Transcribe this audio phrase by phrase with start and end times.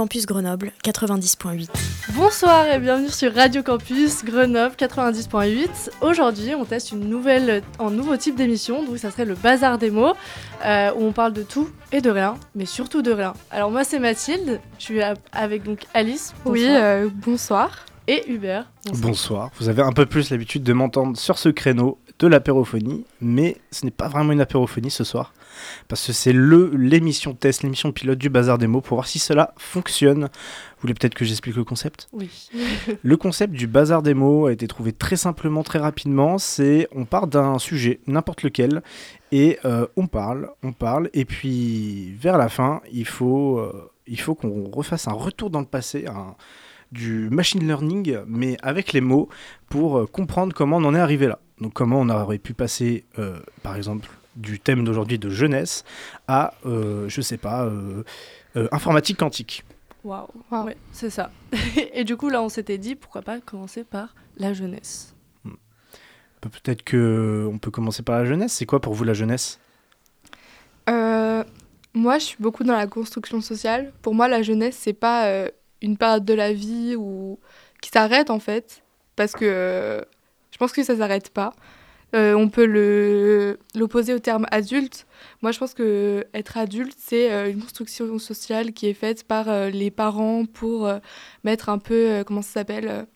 [0.00, 1.68] Campus Grenoble 90.8.
[2.14, 5.90] Bonsoir et bienvenue sur Radio Campus Grenoble 90.8.
[6.00, 9.90] Aujourd'hui, on teste une nouvelle, un nouveau type d'émission, donc ça serait le bazar des
[9.90, 10.14] mots,
[10.64, 13.34] euh, où on parle de tout et de rien, mais surtout de rien.
[13.50, 16.32] Alors moi, c'est Mathilde, je suis avec donc Alice.
[16.46, 17.86] Oui, bonsoir, euh, bonsoir.
[18.08, 18.70] Et Hubert.
[18.86, 19.02] bonsoir.
[19.02, 19.50] Bonsoir.
[19.60, 23.84] Vous avez un peu plus l'habitude de m'entendre sur ce créneau de l'apérophonie, mais ce
[23.84, 25.34] n'est pas vraiment une apérophonie ce soir,
[25.88, 29.18] parce que c'est le l'émission test, l'émission pilote du bazar des mots pour voir si
[29.18, 30.24] cela fonctionne.
[30.24, 32.08] Vous voulez peut-être que j'explique le concept?
[32.12, 32.30] Oui.
[33.02, 36.38] Le concept du bazar des mots a été trouvé très simplement, très rapidement.
[36.38, 38.82] C'est on part d'un sujet, n'importe lequel,
[39.32, 44.18] et euh, on parle, on parle, et puis vers la fin, il faut, euh, il
[44.20, 46.34] faut qu'on refasse un retour dans le passé, un-
[46.92, 49.28] du machine learning, mais avec les mots,
[49.68, 51.38] pour euh, comprendre comment on en est arrivé là.
[51.60, 53.04] Donc comment on aurait pu passer,
[53.62, 55.84] par exemple, du thème d'aujourd'hui de jeunesse
[56.28, 58.04] à, euh, je sais pas, euh,
[58.56, 59.64] euh, informatique quantique.
[60.04, 60.28] Waouh.
[60.50, 61.30] Ouais, c'est ça.
[61.92, 65.14] et du coup, là, on s'était dit, pourquoi pas commencer par la jeunesse.
[66.40, 68.52] Pe- Peut-être que on peut commencer par la jeunesse.
[68.54, 69.58] C'est quoi pour vous la jeunesse?
[70.88, 71.44] Euh,
[71.94, 73.92] moi, je suis beaucoup dans la construction sociale.
[74.02, 75.48] Pour moi, la jeunesse, c'est pas euh,
[75.82, 77.38] une période de la vie où...
[77.82, 78.82] qui s'arrête en fait,
[79.16, 80.00] parce que euh,
[80.52, 81.52] je pense que ça s'arrête pas.
[82.14, 85.06] Euh, on peut le l'opposer au terme adulte.
[85.42, 89.48] Moi, je pense que être adulte, c'est euh, une construction sociale qui est faite par
[89.48, 90.98] euh, les parents pour euh,
[91.44, 93.06] mettre un peu, euh, comment ça s'appelle,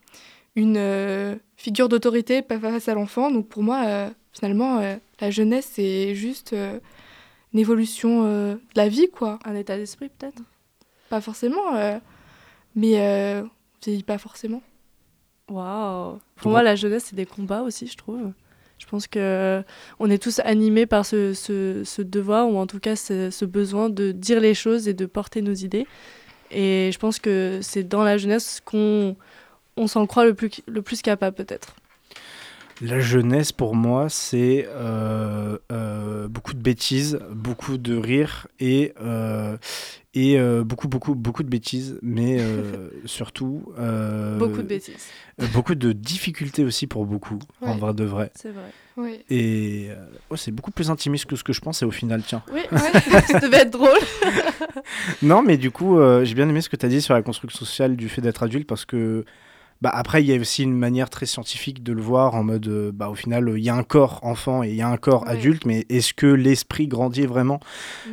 [0.55, 3.31] une euh, figure d'autorité face à l'enfant.
[3.32, 6.78] Donc pour moi, euh, finalement, euh, la jeunesse, c'est juste euh,
[7.53, 9.38] une évolution euh, de la vie, quoi.
[9.44, 10.41] Un état d'esprit, peut-être
[11.09, 11.99] Pas forcément, euh,
[12.76, 13.50] mais euh, on
[13.84, 14.62] vieillit pas forcément.
[15.50, 16.21] Waouh.
[16.37, 18.32] Pour moi- la jeunesse, c'est des combats aussi, je trouve.
[18.79, 19.62] Je pense que euh,
[19.99, 23.89] on est tous animés par ce, ce, devoir, ou en tout cas ce, ce besoin
[23.89, 25.87] de dire les choses et de porter nos idées.
[26.51, 29.17] Et je pense que c'est dans la jeunesse qu'on
[29.77, 31.75] on s'en croit le plus, le plus capable, peut-être.
[32.83, 39.57] La jeunesse pour moi, c'est euh, euh, beaucoup de bêtises, beaucoup de rire et euh,
[40.12, 45.09] et euh, beaucoup beaucoup beaucoup de bêtises, mais euh, surtout euh, Beaucoup de bêtises.
[45.53, 47.79] beaucoup de difficultés aussi pour beaucoup, en Ouais.
[47.79, 48.33] vrai de vrai.
[48.35, 48.71] C'est vrai.
[48.97, 49.21] Oui.
[49.31, 51.81] Et euh, ouais, c'est beaucoup plus intimiste que ce que je pense.
[51.83, 52.43] Et au final, tiens.
[52.53, 52.61] Oui,
[53.29, 53.99] ça devait être drôle.
[55.23, 57.23] Non, mais du coup, euh, j'ai bien aimé ce que tu as dit sur la
[57.23, 59.25] construction sociale du fait d'être adulte parce que,
[59.83, 62.67] bah, après, il y a aussi une manière très scientifique de le voir en mode,
[62.69, 64.89] euh, bah, au final, euh, il y a un corps enfant et il y a
[64.89, 65.31] un corps Ouais.
[65.33, 67.61] adulte, mais est-ce que l'esprit grandit vraiment?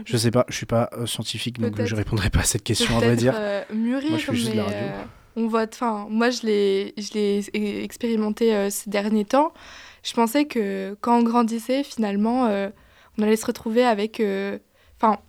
[0.06, 2.98] Je sais pas, je suis pas euh, scientifique, donc je répondrai pas à cette question,
[2.98, 3.34] à vrai dire.
[3.38, 4.80] euh, mûrir, Moi, je fais juste de la radio.
[5.38, 5.66] on voit.
[5.72, 9.54] Enfin, moi, je l'ai, je l'ai expérimenté ces derniers temps.
[10.04, 12.48] Je pensais que quand on grandissait, finalement,
[13.18, 14.22] on allait se retrouver avec.
[15.00, 15.20] Enfin,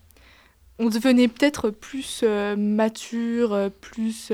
[0.78, 2.24] on devenait peut-être plus
[2.56, 4.32] mature, plus.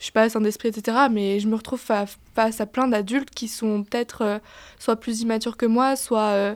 [0.00, 1.08] Je sais pas, sain d'esprit, etc.
[1.10, 4.38] Mais je me retrouve fa- face à plein d'adultes qui sont peut-être euh,
[4.78, 6.54] soit plus immatures que moi, soit euh,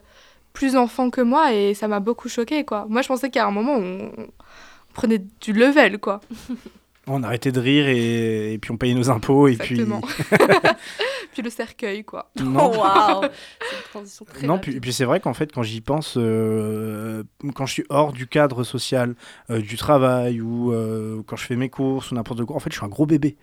[0.53, 2.87] plus enfants que moi, et ça m'a beaucoup choqué quoi.
[2.89, 4.11] Moi, je pensais qu'à un moment, on
[4.95, 6.21] prenait du level, quoi.
[7.09, 10.01] On arrêtait de rire et, et puis on payait nos impôts et Exactement.
[11.33, 12.31] puis le cercueil, quoi.
[12.35, 12.45] puis.
[12.45, 12.73] Non.
[12.85, 13.21] Oh,
[13.61, 17.23] C'est une transition très Non, puis, puis c'est vrai qu'en fait, quand j'y pense, euh,
[17.55, 19.15] quand je suis hors du cadre social,
[19.51, 22.71] euh, du travail, ou euh, quand je fais mes courses, ou n'importe quoi, en fait,
[22.71, 23.37] je suis un gros bébé.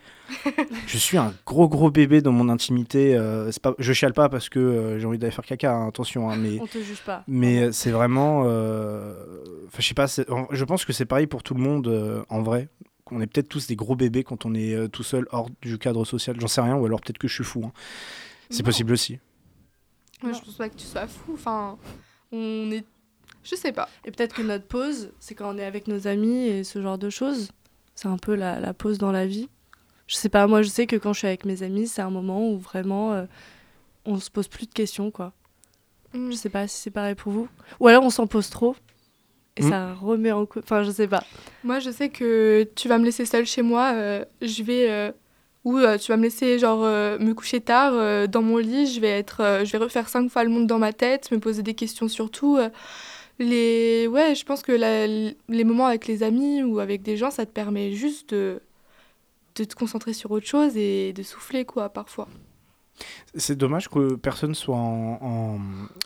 [0.88, 3.18] je suis un gros, gros bébé dans mon intimité.
[3.52, 6.38] c'est pas, je chiale pas parce que j'ai envie d'aller faire caca, hein, attention, hein,
[6.38, 7.24] mais, On te juge pas.
[7.28, 8.44] mais c'est vraiment.
[8.46, 12.70] je sais pas, je pense que c'est pareil pour tout le monde, en vrai.
[13.12, 15.78] On est peut-être tous des gros bébés quand on est euh, tout seul hors du
[15.78, 17.64] cadre social, j'en sais rien, ou alors peut-être que je suis fou.
[17.66, 17.72] hein.
[18.50, 19.20] C'est possible aussi.
[20.24, 21.34] Moi, je pense pas que tu sois fou.
[21.34, 21.78] Enfin,
[22.32, 22.84] on est.
[23.44, 23.88] Je sais pas.
[24.06, 26.98] Et peut-être que notre pause, c'est quand on est avec nos amis et ce genre
[26.98, 27.50] de choses.
[27.96, 29.50] C'est un peu la, la pause dans la vie.
[30.08, 32.10] Je sais pas, moi je sais que quand je suis avec mes amis, c'est un
[32.10, 33.26] moment où vraiment euh,
[34.06, 35.34] on se pose plus de questions, quoi.
[36.14, 36.32] Mm.
[36.32, 37.48] Je sais pas si c'est pareil pour vous.
[37.80, 38.76] Ou alors on s'en pose trop
[39.60, 39.70] et Mm.
[39.70, 40.64] ça remet en cause.
[40.64, 41.24] Enfin, je sais pas.
[41.64, 43.92] Moi, je sais que tu vas me laisser seule chez moi.
[43.94, 44.90] euh, je vais.
[44.90, 45.12] euh,
[45.66, 48.88] ou euh, tu vas me laisser genre euh, me coucher tard euh, dans mon lit.
[48.88, 49.42] Je vais être.
[49.42, 52.08] euh, je vais refaire cinq fois le monde dans ma tête, me poser des questions
[52.08, 52.58] sur tout.
[52.58, 52.70] euh,
[53.40, 54.08] Les...
[54.08, 57.46] Ouais, je pense que la- les moments avec les amis ou avec des gens, ça
[57.46, 58.62] te permet juste de,
[59.56, 62.28] de te concentrer sur autre chose et de souffler, quoi, parfois.
[63.36, 65.60] C'est dommage que personne soit en, en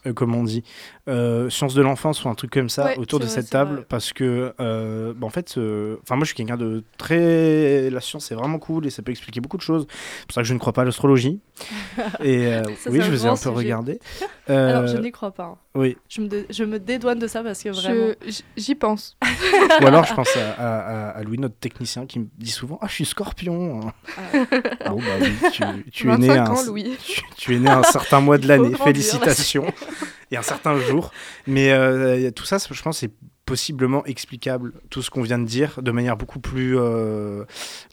[0.05, 0.63] euh, comment on dit,
[1.07, 3.75] euh, sciences de l'enfance ou un truc comme ça Ouais, autour de vrai, cette table
[3.75, 3.85] vrai.
[3.87, 8.01] parce que, euh, bah, en fait, euh, enfin moi je suis quelqu'un de très, la
[8.01, 9.87] science c'est vraiment cool et ça peut expliquer beaucoup de choses.
[10.19, 11.39] C'est pour ça que je ne crois pas à l'astrologie.
[12.21, 13.49] et euh, Ça, oui, je vous ai un peu sujet.
[13.51, 13.99] regardé.
[14.47, 15.43] Alors, je n'y crois pas.
[15.45, 15.57] hein.
[15.75, 15.95] oui.
[16.09, 18.13] Je me, dé- je me dédouane de ça parce que vraiment.
[18.57, 19.17] J'y pense.
[19.81, 22.77] Ou alors je pense à, à- à- à Louis, notre technicien, qui me dit souvent
[22.81, 23.79] Ah, je suis scorpion.
[24.17, 24.89] Ah.
[24.89, 26.53] bon, bah oui, tu, tu es né 25 un,
[27.05, 28.75] tu, tu es né un certain mois de l'année.
[28.75, 29.65] Félicitations.
[30.31, 31.11] Et un certain jour.
[31.47, 33.11] Mais euh, tout ça, je pense, c'est
[33.45, 37.43] possiblement explicable, tout ce qu'on vient de dire, de manière beaucoup plus euh,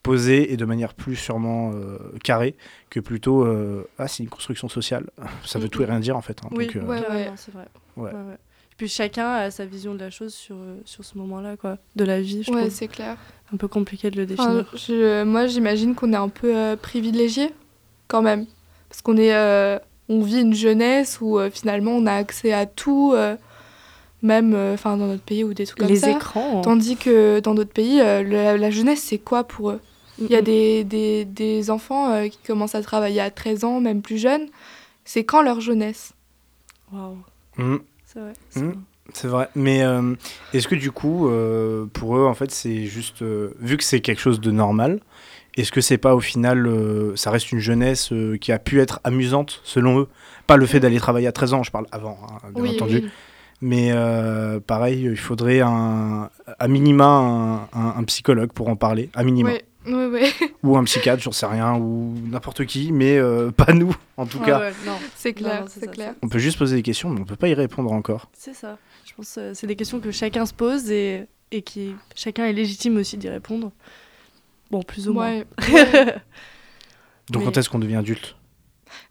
[0.03, 2.55] posée et de manière plus sûrement euh, carrée
[2.89, 5.07] que plutôt euh, Ah, c'est une construction sociale.
[5.45, 6.39] Ça veut tout et rien dire, en fait.
[6.45, 6.49] hein.
[6.53, 7.33] Oui, Donc, euh, Ouais, carrément, ouais.
[7.37, 7.67] c'est vrai.
[7.97, 8.11] Ouais.
[8.11, 8.37] Ouais, ouais.
[8.77, 10.57] Puis chacun a sa vision de la chose sur,
[10.87, 11.77] sur ce moment-là, quoi.
[11.97, 12.73] De la vie, je Ouais, trouve.
[12.73, 13.17] c'est clair.
[13.53, 14.73] Un peu compliqué de le Enfin, définir.
[14.77, 17.51] je- moi, j'imagine qu'on est un peu euh, privilégié,
[18.09, 18.47] quand même.
[18.91, 19.79] Parce qu'on est, euh,
[20.11, 23.37] on vit une jeunesse où euh, finalement on a accès à tout, euh,
[24.23, 26.11] même euh, enfin dans notre pays ou des trucs comme Les ça.
[26.11, 26.61] écrans.
[26.61, 29.81] Tandis que dans d'autres pays, euh, la, la jeunesse, c'est quoi pour eux?
[30.21, 33.65] Il y a Mm, des, des, des enfants euh, qui commencent à travailler à 13
[33.65, 34.49] ans, même plus jeunes.
[35.07, 36.13] C'est quand leur jeunesse?
[36.93, 36.97] Mm.
[36.99, 37.17] Waouh,
[37.57, 37.79] mm.
[38.07, 38.33] c'est vrai.
[38.51, 38.67] c'est Mm.
[38.67, 38.77] vrai.
[39.13, 40.15] C'est vrai, mais euh,
[40.53, 44.01] est-ce que du coup, euh, pour eux, en fait, c'est juste, euh, vu que c'est
[44.01, 45.01] quelque chose de normal,
[45.57, 48.81] est-ce que c'est pas au final, euh, ça reste une jeunesse euh, qui a pu
[48.81, 50.09] être amusante selon eux?
[50.47, 53.01] Pas le fait d'aller travailler à 13 ans, je parle avant, hein, bien Oui, entendu,
[53.05, 53.11] oui.
[53.61, 59.11] mais euh, pareil, il faudrait un, à minima un, un- un psychologue pour en parler,
[59.15, 60.31] à minima, Ouais, ouais, ouais.
[60.63, 64.39] ou un psychiatre, j'en sais rien, ou n'importe qui, mais euh, pas nous, en tout
[64.39, 64.71] Ouais, cas.
[65.17, 66.15] c'est clair, c'est clair.
[66.23, 68.29] On peut juste poser des questions, mais on peut pas y répondre encore.
[68.33, 68.77] c'est ça.
[69.05, 72.53] Je pense que c'est des questions que chacun se pose et, et qui chacun est
[72.53, 73.73] légitime aussi d'y répondre.
[74.71, 75.31] Bon, plus ou moins.
[75.31, 76.15] Ouais, ouais.
[77.31, 78.37] Donc Mais- quand est-ce qu'on devient adulte?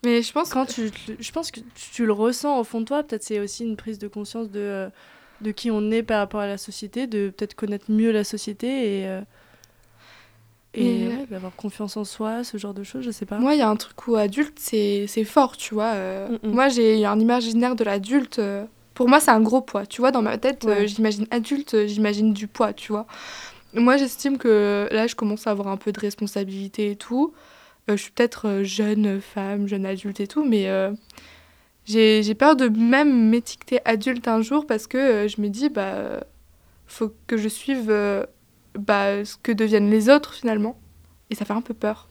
[0.03, 2.85] Mais je pense Quand tu, je pense que tu, tu le ressens au fond de
[2.85, 4.89] toi, peut-être c'est aussi une prise de conscience de, euh,
[5.41, 8.67] de qui on est par rapport à la société, de peut-être connaître mieux la société
[9.01, 9.21] et, euh,
[10.73, 13.39] et Mais- ouais, d'avoir confiance en soi, ce genre de choses, je sais pas.
[13.39, 15.93] Moi, il y a un truc où adulte, c'est c'est fort, tu vois.
[15.93, 16.51] euh, Mm, mm.
[16.53, 18.39] Moi, j'ai un imaginaire de l'adulte.
[18.39, 19.85] euh, pour moi, c'est un gros poids.
[19.85, 23.07] Tu vois, dans ma tête, euh, j'imagine adulte, j'imagine du poids, tu vois.
[23.73, 27.33] Moi, j'estime que là, je commence à avoir un peu de responsabilité et tout.
[27.89, 30.91] Euh, je suis peut-être euh, jeune femme, jeune adulte et tout, mais euh,
[31.85, 36.23] j'ai peur de même m'étiqueter adulte un jour parce que euh, je me dis, bah,
[36.87, 37.93] faut que je suive
[38.77, 40.79] bah, ce que deviennent les autres finalement.
[41.29, 42.07] Et ça fait un peu peur.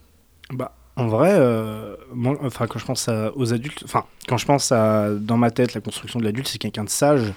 [0.50, 1.32] Bah, en vrai,
[2.42, 5.74] enfin, quand je pense à- aux adultes, enfin, quand je pense à, dans ma tête,
[5.74, 7.32] la construction de l'adulte, c'est quelqu'un de sage.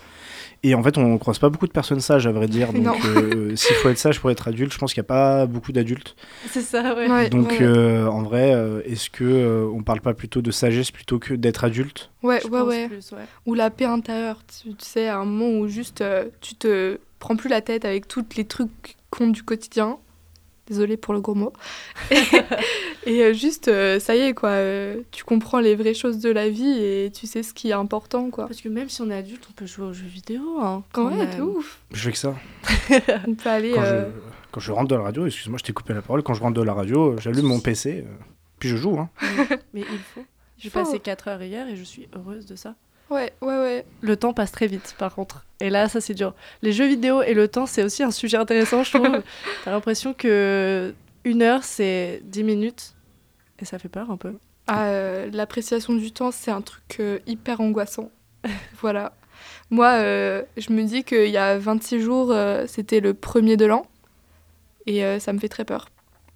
[0.64, 2.72] Et en fait, on ne croise pas beaucoup de personnes sages, à vrai dire.
[2.74, 5.46] Donc, euh, s'il faut être sage pour être adulte, je pense qu'il n'y a pas
[5.48, 6.16] beaucoup d'adultes.
[6.48, 7.10] C'est ça, ouais.
[7.10, 10.52] Ouais, Donc, ouais, euh, en vrai, euh, est-ce que euh, on parle pas plutôt de
[10.52, 12.12] sagesse plutôt que d'être adulte?
[12.22, 12.88] Ouais, Je ouais, ouais.
[12.88, 13.26] plus, ouais.
[13.48, 17.00] Ou la paix intérieure, tu, tu sais, à un moment où juste euh, tu te
[17.18, 19.98] prends plus la tête avec tous les trucs cons du quotidien.
[20.72, 21.52] Désolée pour le gros mot.
[23.06, 24.50] et euh, juste, euh, ça y est, quoi.
[24.52, 27.74] euh, tu comprends les vraies choses de la vie et tu sais ce qui est
[27.74, 28.48] important, quoi.
[28.48, 30.60] Parce que même si on est adulte, on peut jouer aux jeux vidéo.
[30.62, 31.36] Hein, quand Ouais, même.
[31.38, 31.82] de ouf.
[31.92, 32.36] Je fais que ça.
[33.28, 33.72] On peut aller.
[33.74, 36.24] Quand, euh, je, quand je rentre de la radio, excuse-moi, je t'ai coupé la parole.
[36.24, 38.12] Quand je rentre de la radio, j'allume mon PC, euh,
[38.60, 38.98] puis je joue.
[38.98, 39.10] Hein.
[39.74, 40.24] Mais il faut.
[40.58, 42.76] J'ai passé 4 heures hier et je suis heureuse de ça.
[43.12, 43.86] Ouais, ouais, ouais.
[44.02, 45.46] Le temps passe très vite, par contre.
[45.60, 46.34] Et là, ça, c'est dur.
[46.62, 49.22] Les jeux vidéo et le temps, c'est aussi un sujet intéressant, je trouve.
[49.66, 50.94] T'as l'impression que
[51.26, 52.96] une heure, c'est 10 minutes.
[53.60, 54.34] Et ça fait peur un peu.
[54.68, 58.10] Ah, euh, L'appréciation du temps, c'est un truc euh, hyper angoissant.
[58.82, 59.14] voilà.
[59.70, 63.66] Moi, euh, je me dis qu'il y a 26 jours, euh, c'était le premier de
[63.66, 63.86] l'an.
[64.88, 65.90] Et euh, ça me fait très peur.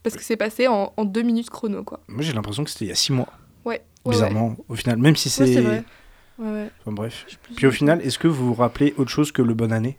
[0.03, 2.00] Parce que c'est passé en, en deux minutes chrono, quoi.
[2.08, 3.29] Moi, j'ai l'impression que c'était il y a six mois,
[3.63, 3.82] Ouais.
[4.05, 4.98] ouais, bizarrement, au final.
[4.98, 5.84] Même si c'est.
[6.39, 6.69] Ouais, ouais.
[6.81, 7.25] Enfin, bref.
[7.55, 9.97] Puis au final, est-ce que vous vous rappelez autre chose que le bonne année?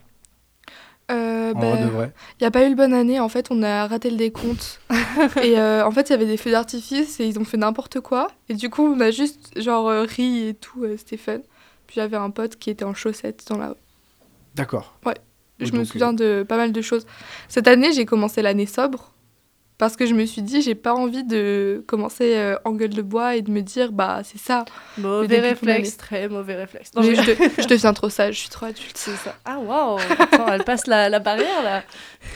[1.11, 3.29] Euh, En bah, vrai de vrai Il n'y a pas eu le bonne année, en
[3.29, 4.81] fait, on a raté le décompte.
[5.43, 8.01] et euh, en fait, il y avait des feux d'artifice et ils ont fait n'importe
[8.01, 8.29] quoi.
[8.49, 11.39] Et du coup, on a juste, genre, euh, ri et tout, euh, c'était fun.
[11.87, 13.75] Puis j'avais un pote qui était en chaussettes dans la
[14.57, 14.99] D'accord.
[15.05, 15.15] Ouais.
[15.61, 17.07] Je Donc, me euh, souviens de pas mal de choses.
[17.49, 19.13] Cette année, j'ai commencé l'année sobre
[19.79, 23.03] parce que je me suis dit, j'ai pas envie de commencer euh, en gueule de
[23.03, 24.65] bois et de me dire, bah c'est ça.
[24.99, 26.91] Mauvais réflexe, très mauvais réflexe.
[26.95, 28.97] Non, Mais je- je, de- je deviens trop sage, je suis trop adulte.
[28.97, 29.37] C'est ça.
[29.45, 29.99] Ah, waouh
[30.53, 31.83] elle passe la, la barrière, là.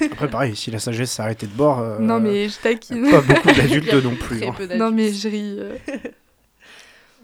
[0.12, 3.10] Après, pareil, si la sagesse s'arrêtait de bord, euh, Non, mais je taquine.
[3.10, 4.38] pas beaucoup d'adultes non plus.
[4.40, 4.54] Très hein.
[4.56, 5.56] peu non, mais je ris.
[5.58, 5.76] euh.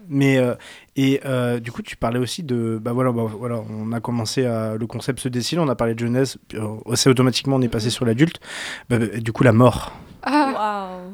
[0.09, 0.55] Mais euh,
[0.95, 4.45] et euh, du coup, tu parlais aussi de bah voilà, bah, voilà, on a commencé
[4.45, 7.61] à le concept se dessine, on a parlé de jeunesse, puis, euh, assez automatiquement on
[7.61, 8.39] est passé sur l'adulte.
[8.89, 9.91] Bah, bah, du coup, la mort.
[10.29, 11.13] Ah, Waouh.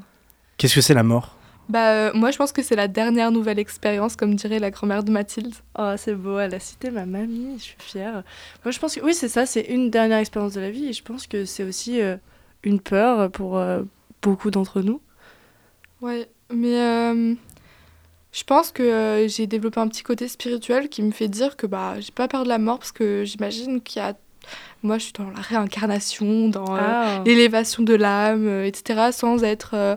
[0.58, 1.36] Qu'est-ce que c'est la mort?
[1.70, 5.04] Bah, euh, moi, je pense que c'est la dernière nouvelle expérience, comme dirait la grand-mère
[5.04, 5.54] de Mathilde.
[5.78, 8.24] Oh, c'est beau, elle a cité ma mamie, je suis fière.
[8.66, 10.94] Moi, je pense que oui, c'est ça, c'est une dernière expérience de la vie et
[10.94, 12.18] je pense que c'est aussi euh,
[12.64, 13.84] une peur pour euh,
[14.22, 15.00] beaucoup d'entre nous.
[16.02, 17.36] Ouais, mais euh,
[18.34, 21.68] je pense que euh, j'ai développé un petit côté spirituel qui me fait dire que
[21.68, 24.16] bah, j'ai pas peur de la mort parce que j'imagine qu'il y a.
[24.84, 27.24] Moi, je suis dans la réincarnation, dans euh, Ah.
[27.26, 29.96] l'élévation de l'âme, euh, etc., sans être euh,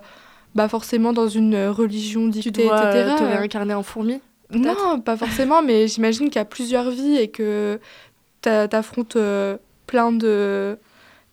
[0.55, 3.15] bah, forcément dans une religion Tu dictée, dois etc.
[3.19, 4.21] te réincarner en fourmi
[4.53, 7.81] Non, pas forcément, mais j'imagine qu'il y a plusieurs vies et que
[8.43, 10.79] t'a- t'affrontes euh, plein de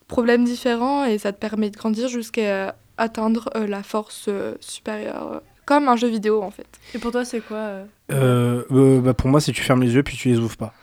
[0.07, 5.41] problèmes différents et ça te permet de grandir jusqu'à atteindre euh, la force euh, supérieure,
[5.65, 6.67] comme un jeu vidéo en fait.
[6.93, 10.17] Et pour toi, c'est quoi euh, bah, Pour moi, c'est tu fermes les yeux puis
[10.17, 10.73] tu les ouvres pas.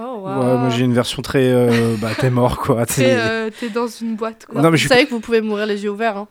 [0.00, 1.50] Oh, Ouais, moi j'ai une version très.
[1.52, 2.86] euh, bah, t'es mort quoi.
[2.86, 4.60] T'es t'es- euh, t'es dans une boîte quoi.
[4.62, 6.16] Non, mais Vous je savez que vous pouvez mourir les yeux ouverts.
[6.16, 6.28] Hein.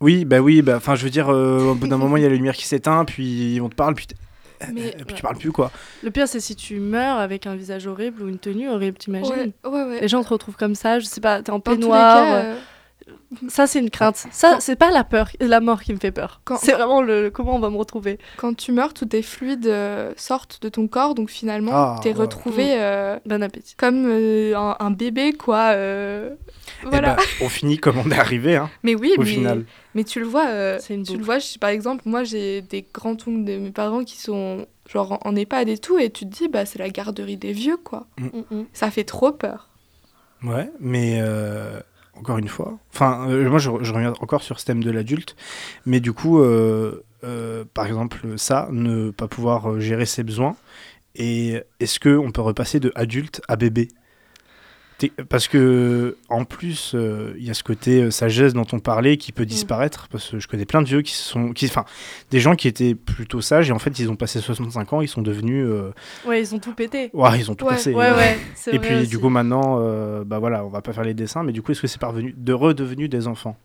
[0.00, 2.26] Oui, bah oui, bah enfin je veux dire, euh, au bout d'un moment il y
[2.26, 4.06] a la lumière qui s'éteint, puis on te parle, puis,
[4.72, 5.70] Mais- tu parles plus quoi.
[6.02, 9.32] Le pire, c'est si tu meurs avec un visage horrible ou une tenue horrible, t'imagines?
[9.64, 10.00] Ouais, ouais, ouais.
[10.00, 12.26] Les gens te retrouvent comme ça, je sais pas, t'es en Dans tous les peignoir.
[13.48, 14.16] Ça, c'est une crainte.
[14.30, 16.40] Ça, Quand- c'est pas la peur, la mort qui me fait peur.
[16.44, 18.18] Quand- C'est vraiment le comment on va me retrouver.
[18.38, 22.10] quand tu meurs, tous tes fluides euh, sortent de ton corps, donc finalement, Ah, t'es
[22.10, 22.14] ouais.
[22.20, 23.74] retrouvé euh, Bon appétit.
[23.76, 25.72] comme euh, un, un bébé quoi.
[25.74, 26.30] euh,
[26.84, 27.14] Et Voilà.
[27.16, 29.64] bah, on finit comme on est arrivé, hein, mais oui, au mais, final.
[29.94, 31.38] mais tu le vois, euh, tu le vois.
[31.38, 35.68] je- par exemple, moi j'ai des grands-oncles de mes parents qui sont genre en, EHPAD
[35.68, 38.06] et tout, et tu te dis bah c'est la garderie des vieux quoi.
[38.18, 38.64] Mm, mm.
[38.72, 39.68] Ça fait trop peur.
[40.44, 41.80] Ouais, mais euh,
[42.18, 45.36] encore une fois, enfin euh, moi je, reviens encore sur ce thème de l'adulte,
[45.86, 50.56] mais du coup, euh, euh, par exemple ça, ne pas pouvoir gérer ses besoins,
[51.14, 53.88] et est-ce que on peut repasser de adulte à bébé?
[55.28, 59.16] Parce que en plus, euh, il y a ce côté euh, sagesse dont on parlait
[59.16, 60.08] qui peut disparaître.
[60.10, 61.84] Parce que je connais plein de vieux qui se sont, qui, enfin,
[62.30, 65.08] des gens qui étaient plutôt sages et en fait ils ont passé 65 ans, ils
[65.08, 65.92] sont devenus, euh,
[66.26, 67.10] Ouais, ils ont tout pété.
[67.12, 67.76] ouah, ils ont tout Ouais.
[67.86, 68.38] Ouais, ouais.
[68.56, 69.06] c'est Et puis aussi.
[69.08, 69.78] du coup maintenant,
[70.24, 72.34] bah voilà, on va pas faire les dessins, mais du coup est-ce que c'est parvenu
[72.36, 73.56] de redevenu des enfants?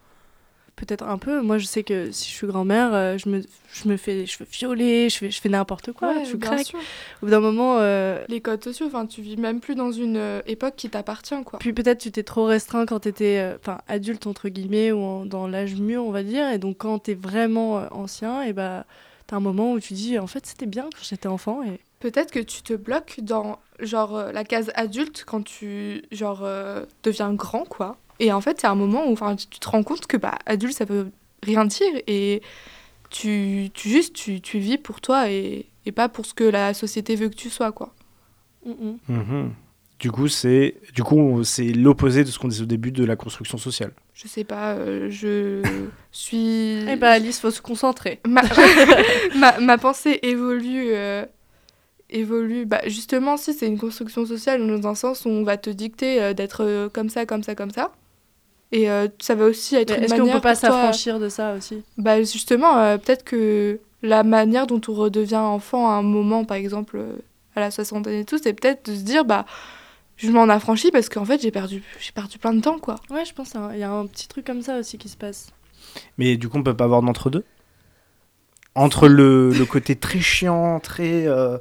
[0.75, 1.41] Peut-être un peu.
[1.41, 3.41] Moi, je sais que si je suis grand-mère, euh, je me,
[3.73, 6.09] je me fais les cheveux violets, je fais, je fais n'importe quoi.
[6.09, 6.73] Ouais, je craque.
[7.21, 10.17] Au bout d'un moment, euh, Les codes sociaux, enfin tu vis même plus dans une
[10.17, 11.59] euh, époque qui t'appartient quoi.
[11.59, 15.47] puis peut-être tu t'es trop restreint quand t'étais enfin adulte entre guillemets ou en- dans
[15.47, 16.49] l'âge mûr, on va dire.
[16.49, 18.85] Et donc quand t'es vraiment ancien, et bah
[19.27, 22.31] t'as un moment où tu dis en fait c'était bien quand j'étais enfant et Peut-être
[22.31, 26.45] que tu te bloques dans genre la case adulte quand tu genre
[27.03, 27.95] deviens grand quoi.
[28.19, 30.75] Et en fait, c'est un moment où enfin tu te rends compte que bah adulte
[30.75, 32.41] ça veut rien dire et
[33.09, 36.73] tu, tu juste tu, tu vis pour toi et, et pas pour ce que la
[36.73, 37.93] société veut que tu sois quoi.
[38.65, 39.51] Mhm.
[39.99, 43.15] Du coup c'est, du coup c'est l'opposé de ce qu'on disait au début de la
[43.15, 43.91] construction sociale.
[44.13, 45.61] Je sais pas, euh, je
[46.11, 48.19] suis Eh bah Alice, faut se concentrer.
[48.27, 48.41] ma,
[49.35, 51.25] ma, ma pensée évolue euh,
[52.09, 55.69] évolue bah justement si c'est une construction sociale dans un sens où on va te
[55.69, 57.91] dicter euh, d'être euh, comme ça comme ça comme ça
[58.73, 61.29] et euh, ça va aussi être Est-ce qu'on manière peut pas pour toi- s'affranchir de
[61.29, 61.83] ça aussi?
[61.97, 66.57] Bah justement euh, peut-être que la manière dont on redevient enfant à un moment par
[66.57, 67.15] exemple euh,
[67.55, 69.45] à la soixantaine et tout c'est peut-être de se dire bah
[70.17, 72.95] je m'en affranchis parce qu'en fait j'ai perdu j'ai perdu plein de temps quoi.
[73.09, 75.51] Ouais, je pense qu'il y a un petit truc comme ça aussi qui se passe.
[76.17, 77.43] Mais du coup on peut pas avoir d'entre-deux?
[78.75, 81.27] Entre le, le côté très chiant, très...
[81.27, 81.59] euh,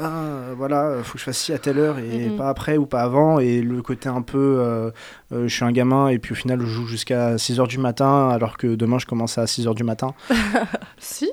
[0.00, 3.02] ah, voilà, faut que je fasse ci à telle heure et pas après ou pas
[3.02, 4.90] avant, et le côté un peu, euh,
[5.32, 8.28] euh, je suis un gamin et puis au final je joue jusqu'à 6h du matin
[8.28, 10.14] alors que demain je commence à 6h du matin.
[10.98, 11.30] si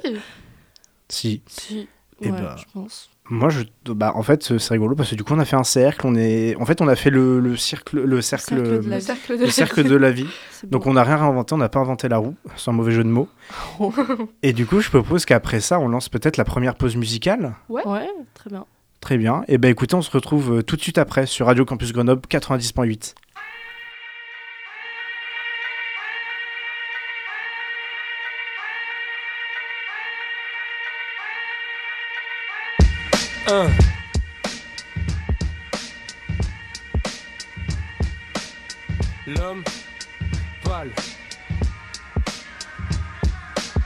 [1.07, 1.41] Si.
[1.47, 1.87] Si.
[2.21, 2.55] Eh ouais, bah.
[2.57, 3.09] je pense.
[3.29, 5.63] Moi, je, bah, en fait, c'est rigolo parce que du coup, on a fait un
[5.63, 6.05] cercle.
[6.07, 8.75] On est, en fait, on a fait le, le cercle, le cercle, cercle de la
[8.75, 9.01] le vie.
[9.01, 9.89] cercle de la cercle vie.
[9.89, 10.27] de la vie.
[10.51, 11.53] C'est Donc, on n'a rien réinventé.
[11.53, 13.29] On n'a pas inventé la roue, sans mauvais jeu de mots.
[14.43, 17.53] Et du coup, je propose qu'après ça, on lance peut-être la première pause musicale.
[17.69, 17.83] Ouais,
[18.33, 18.65] très bien.
[19.01, 19.43] Très bien.
[19.48, 22.21] Et ben, écoutez, on se retrouve euh, tout de suite après sur Radio Campus Grenoble
[22.29, 23.13] 90.8.
[39.25, 39.63] L'homme
[40.63, 40.91] pâle.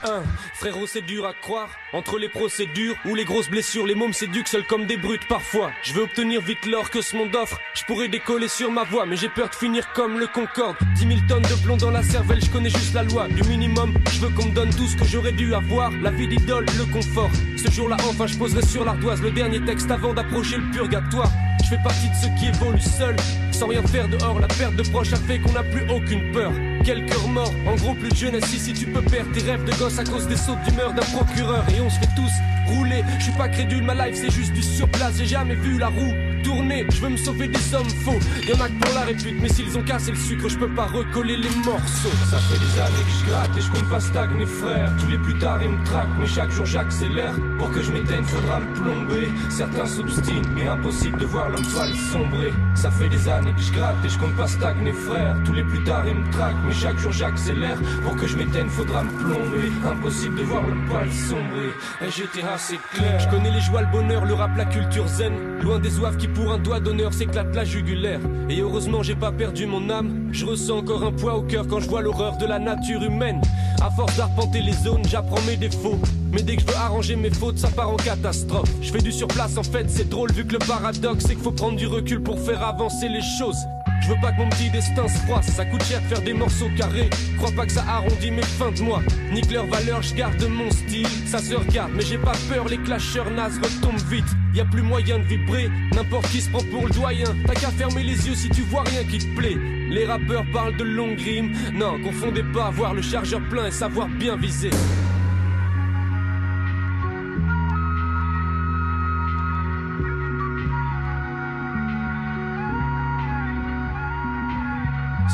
[0.03, 0.23] 1.
[0.53, 1.69] Frérot, c'est dur à croire.
[1.93, 5.71] Entre les procédures ou les grosses blessures, les mômes s'éduquent seuls comme des brutes parfois.
[5.83, 7.59] Je veux obtenir vite l'or que ce monde offre.
[7.73, 10.77] Je pourrais décoller sur ma voie, mais j'ai peur de finir comme le Concorde.
[10.95, 13.27] 10 000 tonnes de plomb dans la cervelle, je connais juste la loi.
[13.29, 15.91] Du minimum, je veux qu'on me donne tout ce que j'aurais dû avoir.
[16.01, 17.31] La vie d'idole, le confort.
[17.57, 21.31] Ce jour-là, enfin, je poserai sur l'ardoise le dernier texte avant d'approcher le purgatoire.
[21.63, 23.15] Je fais partie de ceux qui évoluent seuls,
[23.51, 24.39] sans rien faire dehors.
[24.39, 26.51] La perte de proches a fait qu'on n'a plus aucune peur.
[26.85, 29.71] Quel cœur mort, en gros plus de jeunesse ici tu peux perdre tes rêves de
[29.75, 32.31] gosse à cause des sautes d'humeur d'un procureur et on se fait tous
[32.75, 33.03] rouler.
[33.19, 36.13] Je suis pas crédule, ma life c'est juste du surplace, j'ai jamais vu la roue
[36.43, 36.85] tourner.
[36.89, 38.19] Je veux me sauver des sommes faux.
[38.47, 40.85] Y'en a que pour la répute, mais s'ils ont cassé le sucre, je peux pas
[40.85, 42.15] recoller les morceaux.
[42.29, 44.91] Ça fait des années que je gratte et je compte pas stagner, frère.
[44.99, 47.33] Tous les plus tard ils me traquent, mais chaque jour j'accélère.
[47.57, 49.29] Pour que je m'éteigne, faudra me plomber.
[49.49, 52.53] Certains s'obstinent, mais impossible de voir l'homme toile sombrer.
[52.75, 55.35] Ça fait des années que je gratte et je compte pas stagner, frère.
[55.45, 57.77] Tous les plus tard ils me traquent, chaque jour j'accélère.
[58.03, 59.71] Pour que je m'éteigne, faudra me plomber.
[59.85, 61.71] Impossible de voir le poil sombrer.
[62.01, 63.19] Et j'étais assez clair.
[63.19, 65.33] Je connais les joies, le bonheur, le rap, la culture zen.
[65.61, 68.19] Loin des oeufs qui pour un doigt d'honneur s'éclate la jugulaire.
[68.49, 70.29] Et heureusement, j'ai pas perdu mon âme.
[70.31, 73.41] Je ressens encore un poids au cœur quand je vois l'horreur de la nature humaine.
[73.81, 75.99] À force d'arpenter les zones, j'apprends mes défauts.
[76.31, 78.69] Mais dès que je veux arranger mes fautes, ça part en catastrophe.
[78.81, 81.51] Je fais du surplace, en fait, c'est drôle vu que le paradoxe, c'est qu'il faut
[81.51, 83.57] prendre du recul pour faire avancer les choses.
[84.03, 86.33] Je veux pas que mon petit destin se froisse, ça coûte cher de faire des
[86.33, 87.09] morceaux carrés.
[87.37, 89.01] Crois pas que ça arrondit mes fins de mois.
[89.31, 91.07] Nique leur valeur, je garde mon style.
[91.25, 94.25] Ça se regarde, mais j'ai pas peur, les clasheurs nazes retombent vite.
[94.53, 97.33] Y a plus moyen de vibrer, n'importe qui se prend pour le doyen.
[97.47, 99.57] T'as qu'à fermer les yeux si tu vois rien qui te plaît.
[99.89, 101.53] Les rappeurs parlent de longue rime.
[101.73, 104.71] Non, confondez pas avoir le chargeur plein et savoir bien viser.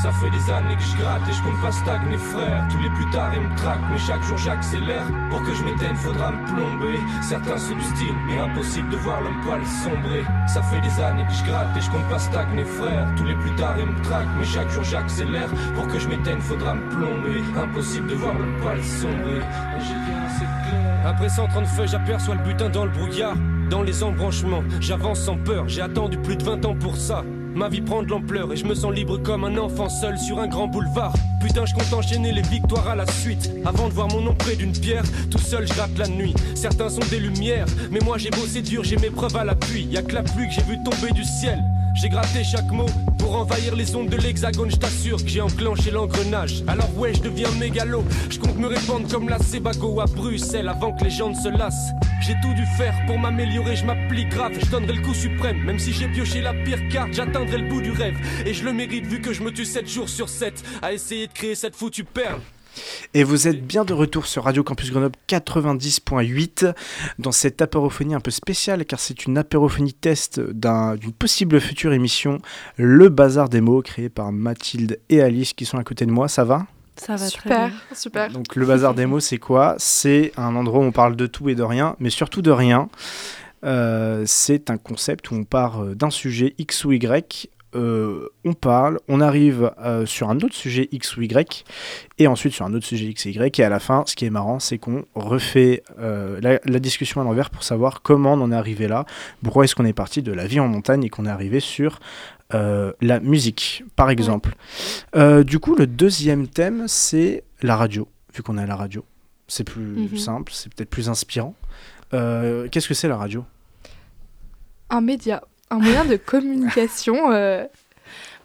[0.01, 2.65] Ça fait des années que je gratte et je compte pas stagner frère.
[2.71, 5.05] Tous les plus tard ils me traquent mais chaque jour j'accélère.
[5.29, 6.99] Pour que je m'éteigne faudra me plomber.
[7.21, 10.23] Certains s'obstinent mais impossible de voir l'homme poil sombrer.
[10.47, 13.13] Ça fait des années que je gratte et je compte pas stagner frère.
[13.17, 15.49] Tous les plus tard ils me traquent mais chaque jour j'accélère.
[15.75, 17.43] Pour que je m'éteigne faudra me plomber.
[17.61, 19.41] Impossible de voir l'homme poil sombrer.
[19.79, 21.05] Clair.
[21.05, 23.35] Après 130 feuilles j'aperçois le butin dans le brouillard
[23.69, 24.63] Dans les embranchements.
[24.79, 27.23] J'avance sans peur J'ai attendu plus de 20 ans pour ça
[27.55, 30.39] Ma vie prend de l'ampleur et je me sens libre comme un enfant seul sur
[30.39, 31.13] un grand boulevard.
[31.41, 33.51] Putain, je compte enchaîner les victoires à la suite.
[33.65, 36.33] Avant de voir mon nom près d'une pierre, tout seul je gratte la nuit.
[36.55, 39.83] Certains sont des lumières, mais moi j'ai bossé dur, j'ai mes preuves à l'appui.
[39.85, 41.59] Y a que la pluie que j'ai vu tomber du ciel.
[41.95, 42.85] J'ai gratté chaque mot
[43.29, 46.63] pour envahir les ondes de l'hexagone, je t'assure que j'ai enclenché l'engrenage.
[46.65, 48.03] Alors ouais, je deviens mégalo.
[48.27, 51.47] Je compte me répandre comme la Sebago à Bruxelles avant que les gens ne se
[51.47, 51.91] lassent.
[52.25, 55.63] J'ai tout dû faire pour m'améliorer, je m'applique grave, je donnerai le coup suprême.
[55.63, 58.17] Même si j'ai pioché la pire carte, j'atteindrai le bout du rêve.
[58.47, 61.27] Et je le mérite vu que je me tue 7 jours sur 7 à essayer
[61.27, 62.41] de créer cette foutue perle.
[63.13, 66.73] Et vous êtes bien de retour sur Radio Campus Grenoble 90.8
[67.17, 72.39] dans cette apérophonie un peu spéciale car c'est une apérophonie test d'une possible future émission
[72.77, 76.27] Le Bazar des mots créé par Mathilde et Alice qui sont à côté de moi.
[76.27, 76.67] Ça va?
[76.95, 77.77] Ça va super, très bien.
[77.95, 78.29] super.
[78.31, 79.75] Donc le bazar des mots, c'est quoi?
[79.77, 82.89] C'est un endroit où on parle de tout et de rien, mais surtout de rien.
[83.63, 88.53] Euh, c'est un concept où on part euh, d'un sujet X ou Y euh, on
[88.53, 91.63] parle, on arrive euh, sur un autre sujet X ou Y,
[92.17, 94.25] et ensuite sur un autre sujet X et Y, et à la fin, ce qui
[94.25, 98.41] est marrant, c'est qu'on refait euh, la, la, discussion à l'envers pour savoir comment on
[98.41, 99.05] en est arrivé là,
[99.43, 101.99] pourquoi est-ce qu'on est parti de la vie en montagne et qu'on est arrivé sur
[102.51, 104.55] la musique, par exemple.
[105.45, 109.05] Du coup, le deuxième thème, c'est la radio, vu qu'on est à la radio.
[109.47, 110.17] C'est plus -hmm.
[110.17, 111.53] simple, c'est peut-être plus inspirant.
[112.11, 113.45] Qu'est-ce que c'est la radio?
[114.89, 117.31] Un média un moyen de communication.
[117.31, 117.61] Euh...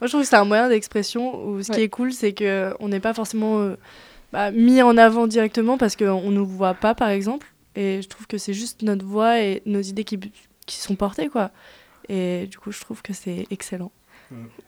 [0.00, 1.76] Moi, je trouve que c'est un moyen d'expression où ce ouais.
[1.76, 3.76] qui est cool, c'est qu'on n'est pas forcément euh,
[4.32, 7.46] bah, mis en avant directement parce qu'on ne nous voit pas, par exemple.
[7.76, 10.18] Et je trouve que c'est juste notre voix et nos idées qui,
[10.66, 11.50] qui sont portées, quoi.
[12.08, 13.90] Et du coup, je trouve que c'est excellent.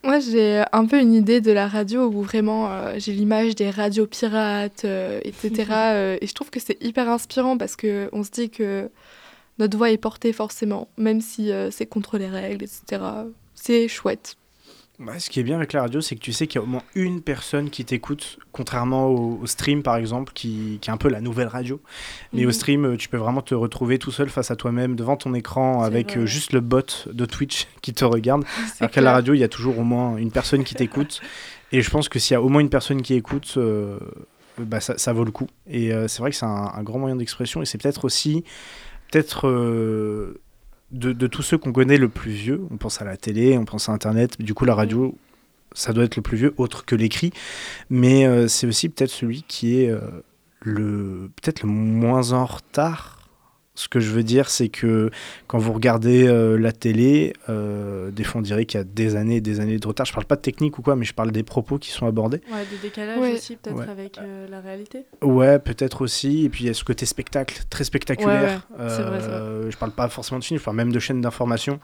[0.05, 3.71] Moi, j'ai un peu une idée de la radio où vraiment euh, j'ai l'image des
[3.71, 5.67] radios pirates, euh, etc.
[5.71, 8.91] euh, et je trouve que c'est hyper inspirant parce qu'on se dit que
[9.59, 13.03] notre voix est portée forcément, même si euh, c'est contre les règles, etc.
[13.55, 14.37] C'est chouette.
[14.99, 16.65] Bah, ce qui est bien avec la radio, c'est que tu sais qu'il y a
[16.65, 20.93] au moins une personne qui t'écoute, contrairement au, au, stream par exemple, qui, qui, est
[20.93, 21.81] un peu la nouvelle radio.
[22.33, 22.49] Mais mmh.
[22.49, 25.83] au stream, tu peux vraiment te retrouver tout seul face à toi-même, devant ton écran,
[25.83, 28.45] avec euh, juste le bot de Twitch qui te regarde.
[28.81, 31.21] Alors qu'à la radio, il y a toujours au moins une personne qui t'écoute.
[31.73, 33.99] Et je pense que s'il y a au moins une personne qui écoute, euh,
[34.57, 35.49] bah, ça, ça, vaut le coup.
[35.69, 37.61] Et euh, c'est vrai que c'est un, un, grand moyen d'expression.
[37.61, 38.45] Et c'est peut-être aussi,
[39.11, 40.41] peut-être euh,
[40.91, 43.65] de, de, tous ceux qu'on connaît le plus vieux, on pense à la télé, on
[43.65, 45.17] pense à Internet, du coup la radio,
[45.73, 47.33] ça doit être le plus vieux, autre que l'écrit,
[47.91, 50.01] mais euh, c'est aussi peut-être celui qui est euh,
[50.63, 53.16] le peut-être le moins en retard
[53.77, 55.11] ce que je veux dire, c'est que
[55.47, 59.15] quand vous regardez euh, la télé, euh, des fois on dirait qu'il y a des
[59.15, 60.05] années et des années de retard.
[60.07, 62.41] Je parle pas de technique ou quoi, mais je parle des propos qui sont abordés.
[62.53, 63.35] Ouais, des décalages Ouais.
[63.35, 63.89] aussi, peut-être, Ouais.
[63.89, 65.05] avec euh, la réalité.
[65.23, 66.45] Ouais, peut-être aussi.
[66.45, 68.67] Et puis il y a ce côté spectacle, très spectaculaire.
[68.77, 71.79] Ouais, vrai, Euh, je parle pas forcément de films, je parle même de chaînes d'information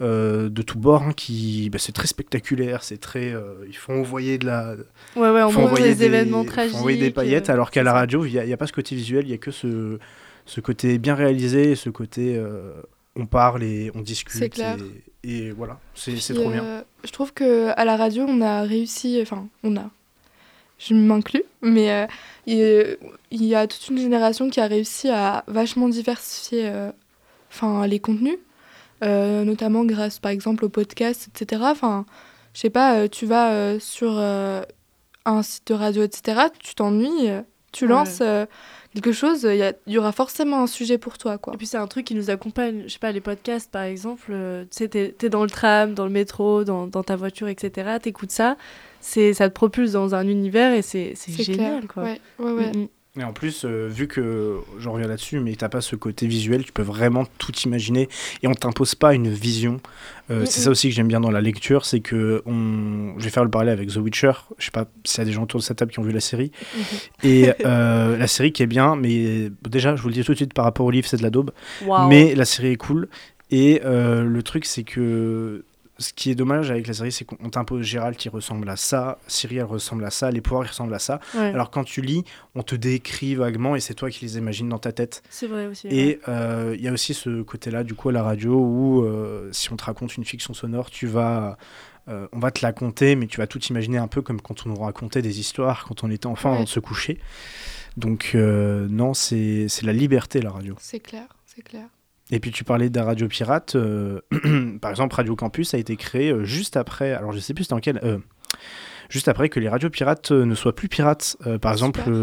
[0.00, 4.00] euh, de tous bords hein, qui, bah, c'est très spectaculaire, c'est très, euh, ils font
[4.00, 4.74] envoyer de la,
[5.14, 6.74] Ouais, ouais, on envoyer des, événements tragiques.
[6.76, 8.66] envoyer des paillettes, euh, alors qu'à la radio, il n'y a, il y a pas
[8.66, 9.98] ce côté visuel, il y a que ce,
[10.46, 12.72] ce côté bien réalisé, ce côté euh,
[13.16, 14.36] on parle et on discute.
[14.36, 14.76] C'est clair.
[15.22, 16.64] Et, et voilà, c'est trop bien.
[16.64, 19.18] euh, Je trouve que à la radio, on a réussi.
[19.22, 19.90] Enfin, on a.
[20.78, 22.06] Je m'inclus, mais euh,
[23.30, 26.90] il, y a toute une génération qui a réussi à vachement diversifier euh,
[27.48, 28.36] enfin, les contenus,
[29.04, 31.62] euh, notamment grâce, par exemple, au podcast, etc.
[31.66, 32.04] Enfin,
[32.54, 34.62] je sais pas, euh, tu vas euh, sur euh,
[35.24, 36.48] un site de radio, etc.
[36.58, 37.28] Tu t'ennuies,
[37.72, 37.90] tu Ouais.
[37.90, 38.44] lances euh,
[39.00, 41.54] quelque chose, il y, aura forcément un sujet pour toi, quoi.
[41.54, 44.30] Et puis c'est un truc qui nous accompagne, je sais pas, les podcasts par exemple,
[44.30, 47.48] euh, tu sais, t'es t'es dans le tram, dans le métro, dans, dans ta voiture,
[47.48, 47.98] etc.
[48.00, 48.56] T'écoutes ça,
[49.00, 51.82] c'est ça te propulse dans un univers et c'est génial clair.
[51.92, 52.02] quoi.
[52.04, 52.72] Ouais, ouais, ouais.
[52.72, 52.88] Mm, mm.
[53.16, 56.64] Et en plus, euh, vu que j'en reviens là-dessus, mais t'as pas ce côté visuel,
[56.64, 58.08] tu peux vraiment tout imaginer
[58.42, 59.80] et on t'impose pas une vision.
[60.30, 63.14] Euh, Mm, c'est ça aussi que j'aime bien dans la lecture, c'est que on...
[63.18, 64.32] je vais faire le parallèle avec The Witcher.
[64.58, 66.10] Je sais pas s'il y a des gens autour de cette table qui ont vu
[66.10, 66.50] la série.
[66.76, 66.84] Mhm.
[67.22, 70.36] Et euh, la série qui est bien, mais déjà, je vous le dis tout de
[70.36, 71.52] suite par rapport au livre, c'est de la daube.
[72.08, 73.08] Mais la série est cool.
[73.50, 75.64] Et le truc, c'est que
[76.04, 79.18] ce qui est dommage avec la série, c'est qu'on t'impose Gérald qui ressemble à ça,
[79.26, 81.20] Cyril elle ressemble à ça, les pouvoirs ils ressemblent à ça.
[81.34, 84.68] Ouais, Alors quand tu lis, on te décrit vaguement et c'est toi qui les imagines
[84.68, 85.22] dans ta tête.
[85.30, 85.86] c'est vrai aussi.
[85.88, 85.94] ouais.
[85.94, 89.48] Et euh, il y a aussi ce côté-là, du coup, à la radio, où euh,
[89.52, 91.56] si on te raconte une fiction sonore, tu vas,
[92.08, 94.66] euh, on va te la conter, mais tu vas tout imaginer un peu comme quand
[94.66, 96.54] on nous racontait des histoires quand on était enfant Ouais.
[96.56, 97.18] avant de se coucher.
[97.96, 100.74] Donc euh, non, c'est c'est la liberté, la radio.
[100.80, 101.86] C'est clair, c'est clair.
[102.34, 103.76] Et puis tu parlais de la radio pirate.
[103.76, 104.20] euh,
[104.80, 107.12] par exemple, Radio Campus a été créé euh, juste après.
[107.12, 108.00] Alors je sais plus dans quel.
[108.02, 108.18] euh,
[109.08, 111.36] juste après que les radios pirates ne soient plus pirates.
[111.46, 112.16] Euh, par exemple, Super.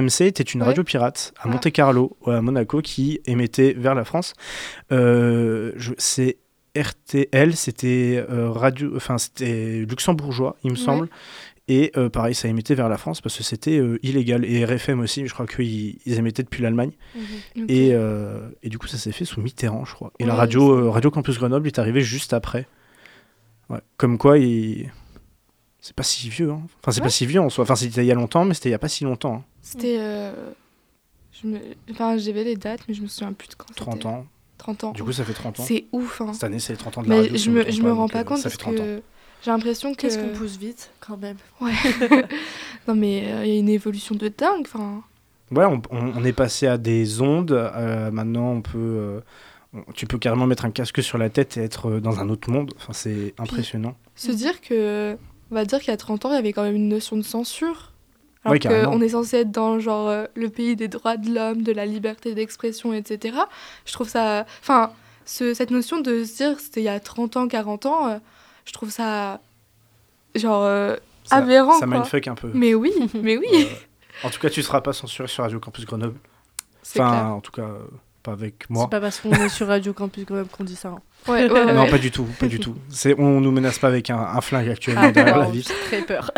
[0.00, 0.68] RMC était une Ouais.
[0.68, 1.48] radio pirate à Ah.
[1.48, 4.34] Monte Carlo ou à Monaco qui émettait vers la France.
[5.98, 6.36] C'est
[6.78, 10.82] RTL, c'était radio, enfin c'était luxembourgeois, il me Ouais.
[10.84, 11.08] semble.
[11.68, 14.44] Et euh, pareil, ça émettait vers la France parce que c'était euh, illégal.
[14.44, 16.90] Et RFM aussi, je crois qu'ils ils émettaient depuis l'Allemagne.
[17.14, 17.66] Mhm.
[17.68, 20.12] Et, euh, et du coup, ça s'est fait sous Mitterrand, je crois.
[20.18, 22.66] Et la radio, radio Campus Grenoble est arrivée juste après.
[23.68, 23.78] Ouais.
[23.98, 24.90] Comme quoi, il...
[25.78, 26.50] c'est pas si vieux.
[26.50, 26.62] hein.
[26.82, 27.04] Enfin, c'est Ouais.
[27.04, 27.62] pas si vieux en soi.
[27.62, 29.34] Enfin, c'était il y a longtemps, mais c'était il y a pas si longtemps.
[29.36, 29.44] hein.
[29.62, 29.98] C'était.
[31.44, 31.58] me...
[31.92, 33.72] Enfin, j'avais les dates, mais je me souviens plus de quand.
[33.74, 34.06] 30 c'était.
[34.06, 34.26] ans.
[34.58, 34.92] 30 ans.
[34.92, 35.64] Du coup, ça fait 30 ans.
[35.64, 36.32] C'est ouf, hein.
[36.34, 37.36] Cette année, c'est les 30 ans de la Mais radio.
[37.38, 39.00] je me, je me rends pas compte Ça parce fait 30 ans.
[39.44, 40.00] J'ai l'impression que.
[40.00, 41.36] Qu'est-ce qu'on pousse vite quand même?
[41.60, 41.72] Ouais.
[42.88, 44.62] non, mais euh, il y a une évolution de dingue.
[44.62, 45.02] Enfin,
[45.50, 47.52] Ouais, on, on- on est passé à des ondes.
[47.52, 48.78] euh, maintenant, on peut.
[48.78, 49.20] euh,
[49.74, 52.50] on- tu peux carrément mettre un casque sur la tête et être dans un autre
[52.50, 52.72] monde.
[52.76, 53.96] Enfin, c'est impressionnant.
[54.14, 55.16] se dire que.
[55.50, 57.16] On va dire qu'il y a 30 ans, il y avait quand même une notion
[57.16, 57.92] de censure.
[58.44, 58.92] Alors Ouais, carrément.
[58.92, 61.84] qu'on est censé être dans genre euh, le pays des droits de l'homme, de la
[61.86, 63.36] liberté d'expression, etc.
[63.84, 64.46] Je trouve ça.
[64.62, 64.92] Enfin,
[65.26, 68.18] ce- cette notion de se dire c'était il y a 30 ans, 40 ans, euh,
[68.64, 69.40] je trouve ça.
[70.34, 70.62] Genre.
[70.64, 72.50] euh, Ça, Aberrant, Ça mindfuck un peu.
[72.54, 73.46] mais oui, mais oui.
[73.54, 76.18] Euh, en tout cas, tu seras pas censuré sur Radio Campus Grenoble.
[76.82, 77.24] Enfin, clair.
[77.26, 77.78] en tout cas, euh,
[78.22, 78.84] pas avec moi.
[78.84, 80.88] C'est pas parce qu'on est sur Radio Campus Grenoble qu'on dit ça.
[80.88, 80.98] hein.
[81.28, 81.90] Ouais, ouais, ouais, Non, ouais.
[81.90, 82.74] pas du tout, pas du tout.
[82.88, 85.70] C'est, on nous menace pas avec un, un flingue actuellement Ah, derrière la waouh, vitre.
[85.90, 86.30] j'ai très peur.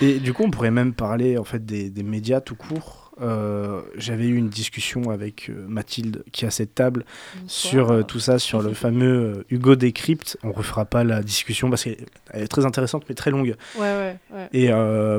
[0.00, 3.07] Et du coup, on pourrait même parler en fait des, des médias tout court.
[3.20, 7.04] Euh, j'avais eu une discussion avec euh, Mathilde qui à cette table
[7.46, 10.38] sur euh, tout ça, sur le fameux Hugo Décrypte.
[10.42, 11.96] On refera pas la discussion parce qu'elle
[12.30, 13.56] elle est très intéressante mais très longue.
[13.76, 14.48] Ouais, ouais, ouais.
[14.52, 14.68] Et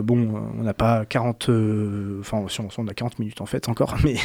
[0.01, 3.67] bon, on n'a pas 40, euh, enfin si on, on a 40 minutes en fait
[3.69, 4.15] encore, mais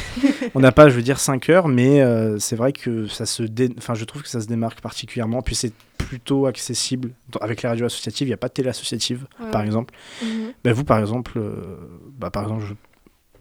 [0.53, 2.01] on n'a pas, je veux dire, 5 heures, mais
[2.39, 3.43] c'est vrai que ça se,
[3.77, 7.11] enfin je trouve que ça se démarque particulièrement, puis c'est plutôt accessible.
[7.41, 9.93] Avec les radios associatives, il n'y a pas de télé associative, par exemple.
[10.21, 10.53] Mhm.
[10.63, 11.39] Ben, vous, par exemple,
[12.19, 12.73] bah, par exemple, je-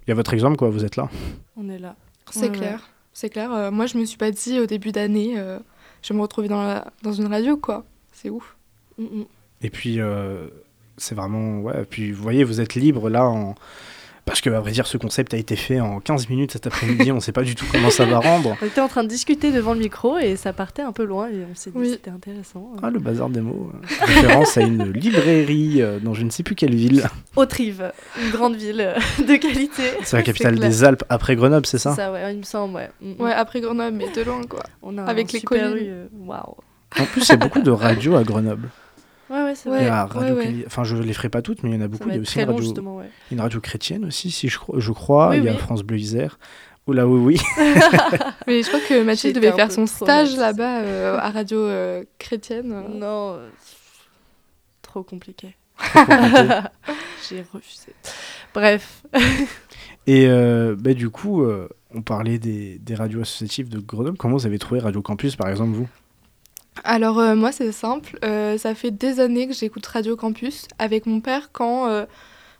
[0.08, 1.08] y a votre exemple, quoi, vous êtes là.
[1.56, 1.96] On est là.
[2.30, 2.90] C'est Ouais, clair.
[3.12, 3.52] C'est clair.
[3.52, 5.58] Euh, moi, je me suis pas dit au début d'année, euh,
[6.02, 6.92] je vais me retrouver dans, la...
[7.02, 7.84] dans une radio, quoi.
[8.12, 8.56] C'est ouf.
[8.98, 9.24] Mm, mm.
[9.62, 10.48] Et puis, euh,
[10.96, 13.54] c'est vraiment, ouais, puis vous voyez, vous êtes libre là en.
[14.26, 17.12] Parce que, à vrai dire, ce concept a été fait en 15 minutes cet après-midi,
[17.12, 18.56] on ne sait pas du tout comment ça va rendre.
[18.62, 21.28] On était en train de discuter devant le micro et ça partait un peu loin
[21.28, 21.88] et on s'est dit Oui.
[21.88, 22.70] que c'était intéressant.
[22.82, 23.70] Ah, le bazar des mots.
[23.74, 27.06] euh, Référence à une librairie euh, dans je ne sais plus quelle ville.
[27.36, 29.82] Autrive, une grande ville euh, de qualité.
[30.02, 32.90] C'est la capitale des Alpes après Grenoble, c'est ça, Ça, ouais, il me semble, ouais.
[33.02, 33.22] Mm, mm.
[33.22, 34.62] Ouais, après Grenoble, mais de loin, quoi.
[34.82, 36.08] On a avec les collines.
[36.24, 36.54] Waouh.
[36.98, 38.70] En plus, il y a beaucoup de radios à Grenoble.
[39.34, 39.80] Ouais, ouais, Ouais, c'est Ouais.
[39.82, 40.64] Il y a Radio ouais.
[40.66, 42.08] Enfin, je les ferai pas toutes, mais il y en a beaucoup.
[42.08, 43.10] Il y a aussi une radio, justement, ouais.
[43.32, 45.30] une radio chrétienne aussi, si je, crois- je crois.
[45.30, 45.58] Oui, il y a oui.
[45.58, 46.38] France Bleu Isère.
[46.86, 47.40] Oula, oui, oui.
[48.46, 52.68] Mais je crois que Mathilde devait faire son stage là-bas euh, à radio euh, chrétienne.
[52.94, 53.48] Non, euh,
[54.82, 55.56] trop compliqué.
[57.28, 57.92] J'ai refusé.
[58.52, 59.02] Bref.
[60.06, 64.18] Et euh, bah, du coup, euh, on parlait des, des radios associatives de Grenoble.
[64.18, 65.88] Comment vous avez trouvé Radio Campus, par exemple, vous?
[66.82, 71.06] Alors euh, moi c'est simple, Euh, ça fait des années que j'écoute Radio Campus avec
[71.06, 72.04] mon père quand euh,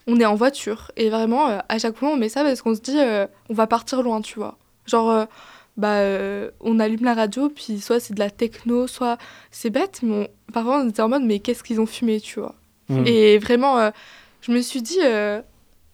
[0.07, 0.93] on est en voiture.
[0.97, 3.55] Et vraiment euh, à chaque fois on met ça parce qu'on se dit euh, on
[3.55, 4.57] va partir loin, tu vois.
[4.87, 5.25] Genre euh,
[5.77, 9.19] bah euh, on allume la radio puis soit c'est de la techno, soit
[9.51, 12.39] c'est bête, mais on- parfois on était en mode mais qu'est-ce qu'ils ont fumé, tu
[12.41, 12.55] vois.
[12.89, 13.03] Mm.
[13.07, 13.91] Et vraiment euh,
[14.43, 15.43] je me suis dit euh,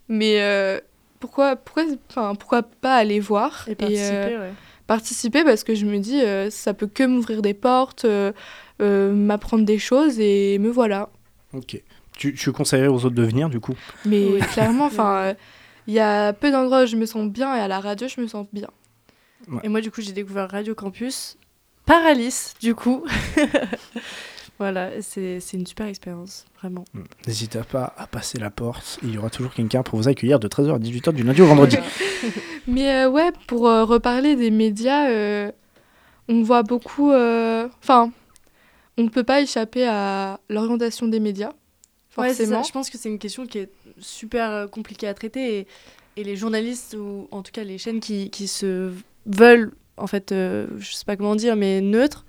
[0.09, 0.79] mais euh,
[1.21, 4.53] pourquoi pourquoi enfin pourquoi pas aller voir Et participer, ouais.
[4.91, 8.33] Participer parce que je me dis euh, ça peut que m'ouvrir des portes, euh,
[8.83, 11.11] euh, m'apprendre des choses et me voilà.
[11.53, 11.81] Ok.
[12.19, 13.77] Tu, tu conseillerais aux autres de venir, du coup?
[14.05, 14.41] Mais Oui.
[14.41, 15.35] clairement, enfin, euh,
[15.87, 18.21] il y a peu d'endroits où je me sens bien et à la radio je
[18.21, 18.67] me sens bien.
[19.63, 21.39] Et moi, du coup, j'ai découvert Radio Campus
[21.87, 23.05] par Alice, du coup.
[24.61, 26.85] voilà, c'est c'est une super expérience, vraiment.
[26.95, 27.01] Mm.
[27.27, 28.99] N'hésitez pas à passer la porte.
[29.03, 31.47] Il y aura toujours quelqu'un pour vous accueillir de 13h à 18h du lundi au
[31.47, 31.77] vendredi.
[32.69, 35.51] Mais euh, ouais, pour euh, reparler des médias, euh,
[36.29, 37.11] on voit beaucoup.
[37.11, 38.13] euh, Enfin,
[38.97, 41.53] on ne peut pas échapper à l'orientation des médias.
[42.19, 42.53] Ouais, c'est ça.
[42.53, 42.63] Forcément.
[42.63, 45.67] Je pense que c'est une question qui est super euh, compliquée à traiter et,
[46.17, 48.93] et les journalistes ou en tout cas les chaînes qui, qui se
[49.27, 52.25] veulent en fait, euh, je sais pas comment dire, mais neutres.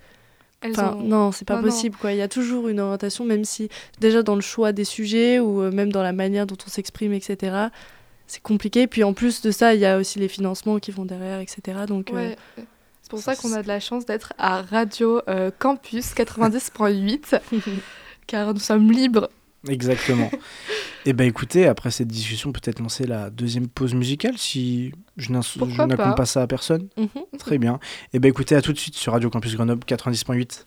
[0.63, 1.67] Enfin, ont- non, c'est pas Non, non.
[1.69, 2.12] possible quoi.
[2.12, 3.69] Il y a toujours une orientation, même si
[4.00, 7.13] déjà dans le choix des sujets ou euh, même dans la manière dont on s'exprime,
[7.13, 7.67] etc.
[8.28, 8.88] C'est compliqué.
[8.88, 11.80] Puis en plus de ça, il y a aussi les financements qui vont derrière, etc.
[11.88, 12.36] Donc euh, Ouais.
[13.02, 17.39] C'est pour ça qu'on a de la chance d'être à Radio euh, Campus 90.8,
[18.28, 19.30] car nous sommes libres.
[19.67, 20.32] Exactement.
[21.06, 25.95] Et ben écoutez, après cette discussion, peut-être lancer la deuxième pause musicale si je n'accombe
[25.95, 26.88] pas pas ça à personne.
[26.97, 27.39] mhm.
[27.39, 27.80] Très bien.
[28.13, 30.65] Et ben écoutez, à tout de suite sur Radio Campus Grenoble 90.8.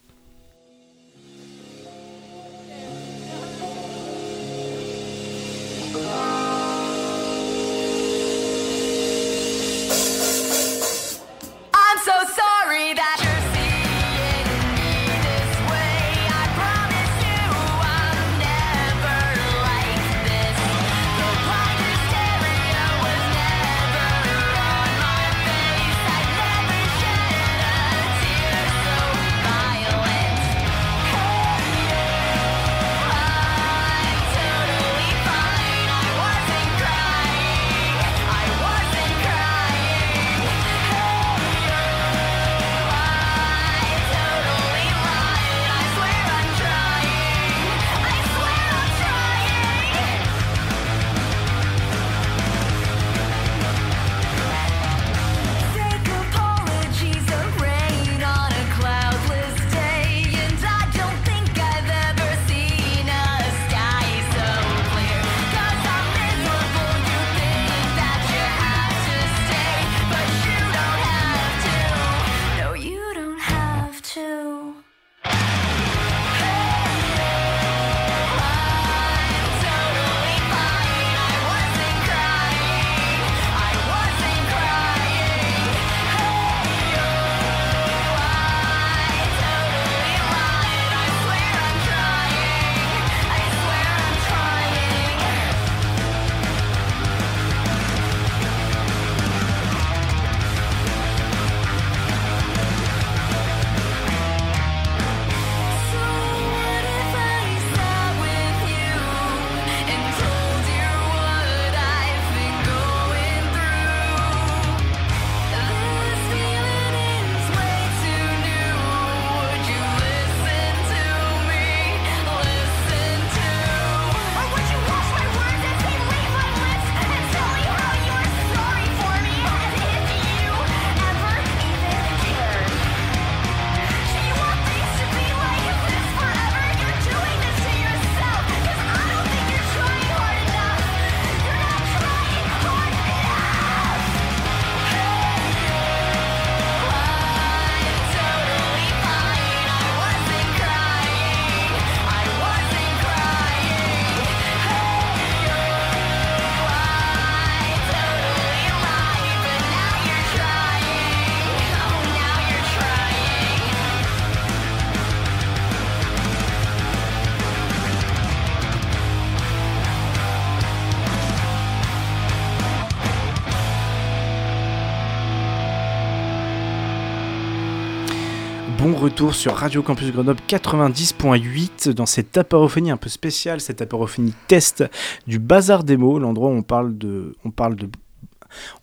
[179.15, 184.85] sur Radio Campus Grenoble 90.8 dans cette apérophonie un peu spéciale, cette apérophonie test
[185.29, 187.89] du Bazar des mots, l'endroit où on parle de, on parle de,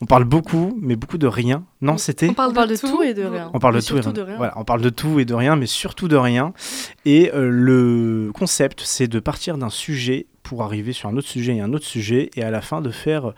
[0.00, 1.64] on parle beaucoup, mais beaucoup de rien.
[1.80, 2.28] Non, c'était.
[2.28, 3.50] On parle, de tout et de rien.
[3.54, 4.12] On parle de tout, et rien.
[4.12, 4.36] de rien.
[4.36, 6.52] Voilà, on parle de tout et de rien, mais surtout de rien.
[7.04, 11.56] Et euh, le concept, c'est de partir d'un sujet pour arriver sur un autre sujet
[11.56, 13.32] et un autre sujet, et à la fin de faire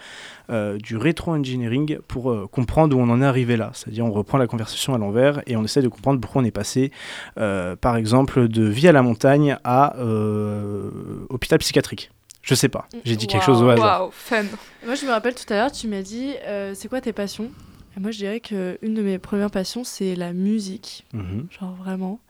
[0.51, 3.70] euh, du rétro-engineering pour euh, comprendre où on en est arrivé là.
[3.75, 6.51] C'est-à-dire, on reprend la conversation à l'envers et on essaie de comprendre pourquoi on est
[6.51, 6.90] passé,
[7.38, 10.90] euh, par exemple, de vie à la montagne à euh,
[11.29, 12.11] hôpital psychiatrique.
[12.44, 14.02] Je sais pas, j'ai dit quelque chose au hasard.
[14.02, 14.44] Waouh, fun.
[14.85, 17.50] Moi, je me rappelle tout à l'heure, tu m'as dit euh, c'est quoi tes passions?
[17.96, 21.07] Et moi, je dirais qu'une de mes premières passions, c'est la musique.
[21.12, 21.46] Mhm.
[21.50, 22.20] Genre vraiment.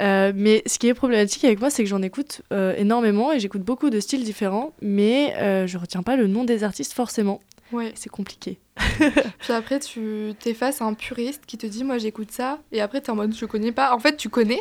[0.00, 3.40] Euh, mais ce qui est problématique avec moi, c'est que j'en écoute euh, énormément et
[3.40, 7.40] j'écoute beaucoup de styles différents, mais euh, je retiens pas le nom des artistes forcément.
[7.72, 7.92] Ouais.
[7.94, 8.58] C'est compliqué.
[9.40, 12.58] Puis après, tu t'es face à un puriste qui te dit Moi, j'écoute ça.
[12.72, 13.94] Et après, t'es en mode Je connais pas.
[13.94, 14.60] En fait, tu connais.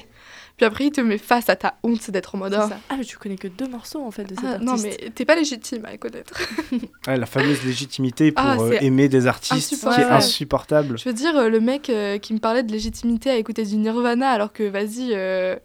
[0.59, 2.79] Puis après, il te met face à ta honte d'être en mode Ah, ça.
[2.89, 4.65] Ah, mais tu connais que deux morceaux en fait de cet ah, artiste.
[4.69, 6.33] Non, mais t'es pas légitime à les connaître.
[7.07, 10.97] Ouais, la fameuse légitimité pour Ah, euh, c'est aimer des artistes qui est insupportable.
[10.99, 13.77] Je veux dire, euh, le mec euh, qui me parlait de légitimité à écouter du
[13.77, 15.13] Nirvana, alors que vas-y.
[15.13, 15.55] euh,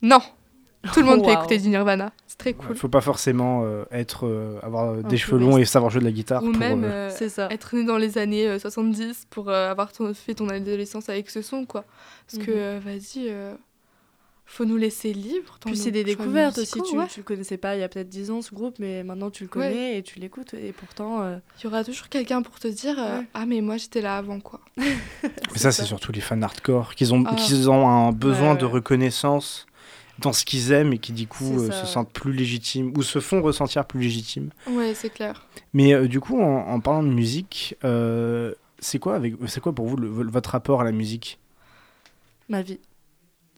[0.00, 0.20] Non
[0.94, 2.10] Tout le monde peut écouter du Nirvana.
[2.26, 2.76] C'est très Il cool.
[2.76, 6.00] faut pas forcément euh, être, euh, avoir euh, Un des cheveux longs et savoir jouer
[6.00, 6.42] de la guitare.
[6.42, 7.48] Ou pour, même euh, euh, C'est ça.
[7.50, 11.28] être né dans les années euh, 70 pour euh, avoir ton- fait ton adolescence avec
[11.30, 11.84] ce son, quoi.
[12.30, 12.56] Parce que, Mhm.
[12.56, 13.54] euh, vas-y, euh,
[14.50, 15.58] faut nous laisser libres.
[15.64, 16.80] Puis c'est des découvertes aussi.
[16.82, 17.06] Tu, ouais.
[17.06, 19.44] tu le connaissais pas il y a peut-être 10 ans ce groupe, mais maintenant tu
[19.44, 20.54] le connais et tu l'écoutes.
[20.54, 23.26] Et pourtant, euh, Il y aura toujours quelqu'un pour te dire euh, Ouais.
[23.34, 24.60] Ah, mais moi j'étais là avant, quoi.
[24.76, 27.34] Mais ça, c'est surtout les fans hardcore qui ont, Ah.
[27.70, 29.66] ont un besoin Ouais, de reconnaissance
[30.18, 33.20] dans ce qu'ils aiment et qui, du coup, euh, se sentent plus légitimes ou se
[33.20, 34.50] font ressentir plus légitimes.
[34.68, 35.46] Ouais, c'est clair.
[35.74, 39.72] Mais euh, du coup, en, en parlant de musique, euh, c'est quoi, avec, c'est quoi
[39.74, 41.38] pour vous le- votre rapport à la musique?
[42.48, 42.80] Ma vie.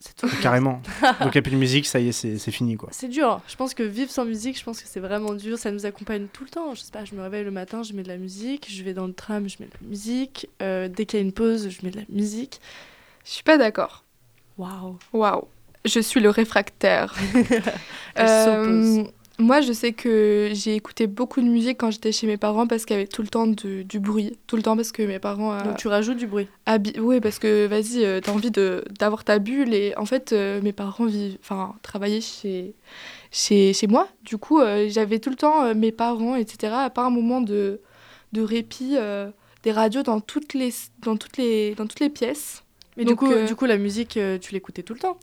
[0.00, 0.28] C'est tout.
[0.42, 0.82] Carrément.
[1.02, 2.88] Donc, il n'y a plus de musique, ça y est, c'est c'est fini, quoi.
[2.90, 3.40] C'est dur.
[3.46, 5.58] Je pense que vivre sans musique, je pense que c'est vraiment dur.
[5.58, 6.74] Ça nous accompagne tout le temps.
[6.74, 8.66] Je sais pas, je me réveille le matin, je mets de la musique.
[8.70, 10.48] Je vais dans le tram, je mets de la musique.
[10.62, 12.60] Euh, dès qu'il y a une pause, je mets de la musique.
[13.24, 14.04] Je suis pas d'accord.
[14.56, 14.98] Waouh.
[15.12, 15.46] Waouh.
[15.84, 17.14] Je suis le réfractaire.
[18.14, 19.12] Elle s'oppose.
[19.40, 22.85] Moi, je sais que j'ai écouté beaucoup de musique quand j'étais chez mes parents parce
[22.85, 24.38] qu'il y avait tout le temps du, du bruit.
[24.46, 25.53] Tout le temps parce que mes parents.
[25.55, 26.46] euh, Donc tu rajoutes du bruit.
[27.00, 29.74] Oui, parce que vas-y, euh, t'as envie de- d'avoir ta bulle.
[29.74, 32.74] Et en fait, euh, mes parents vivent, enfin, travaillaient chez,
[33.31, 34.09] chez, chez moi.
[34.24, 36.72] Du coup, euh, j'avais tout le temps mes parents, etc.
[36.74, 37.81] À part un moment de,
[38.33, 38.96] de répit,
[39.62, 40.72] des radios dans toutes les,
[41.03, 42.62] dans toutes les, dans toutes les pièces.
[42.96, 45.18] Mais Donc, du, coup, du coup, la musique, tu l'écoutais tout le temps.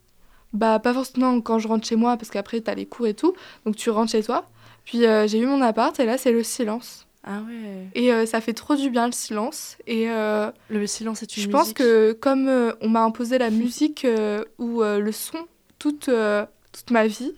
[0.58, 3.34] Bah, pas forcément quand je rentre chez moi, parce qu'après, t'as les cours et tout.
[3.66, 4.50] Donc, tu rentres chez toi.
[4.86, 7.06] Puis, euh, j'ai eu mon appart, et là, c'est le silence.
[7.24, 7.88] Ah ouais.
[7.94, 9.78] Et euh, ça fait trop du bien, le silence.
[9.86, 13.50] Et euh, Le silence est une je pense que, comme euh, on m'a imposé la
[13.50, 15.40] musique euh, ou euh, le son
[15.78, 17.34] toute, euh, toute ma vie,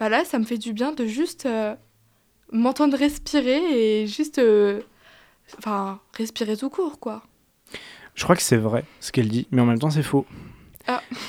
[0.00, 1.74] bah là, ça me fait du bien de juste euh,
[2.52, 4.38] m'entendre respirer et juste.
[4.38, 4.80] euh,
[5.56, 7.22] Enfin, respirer tout court, quoi.
[8.14, 10.26] Je crois que c'est vrai ce qu'elle dit, mais en même temps, c'est faux.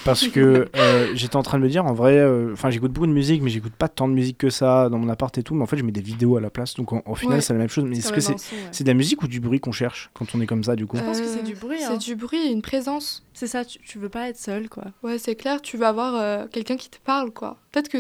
[0.06, 3.08] Parce que euh, j'étais en train de me dire, en vrai, euh, enfin, j'écoute beaucoup
[3.08, 5.54] de musique, mais j'écoute pas tant de musique que ça dans mon appart et tout.
[5.56, 7.42] Mais en fait, je mets des vidéos à la place, donc en- au final, Ouais.
[7.42, 7.86] c'est la même chose.
[7.86, 8.38] Mais est-ce que c'est ouais.
[8.82, 10.98] de la musique ou du bruit qu'on cherche quand on est comme ça, du coup
[10.98, 11.98] Je pense que c'est du bruit, C'est hein.
[11.98, 13.24] du bruit une présence.
[13.34, 14.86] C'est ça, tu, tu veux pas être seul, quoi.
[15.04, 17.58] Ouais, c'est clair, tu vas avoir euh, quelqu'un qui te parle, quoi.
[17.72, 18.00] Peut-être que.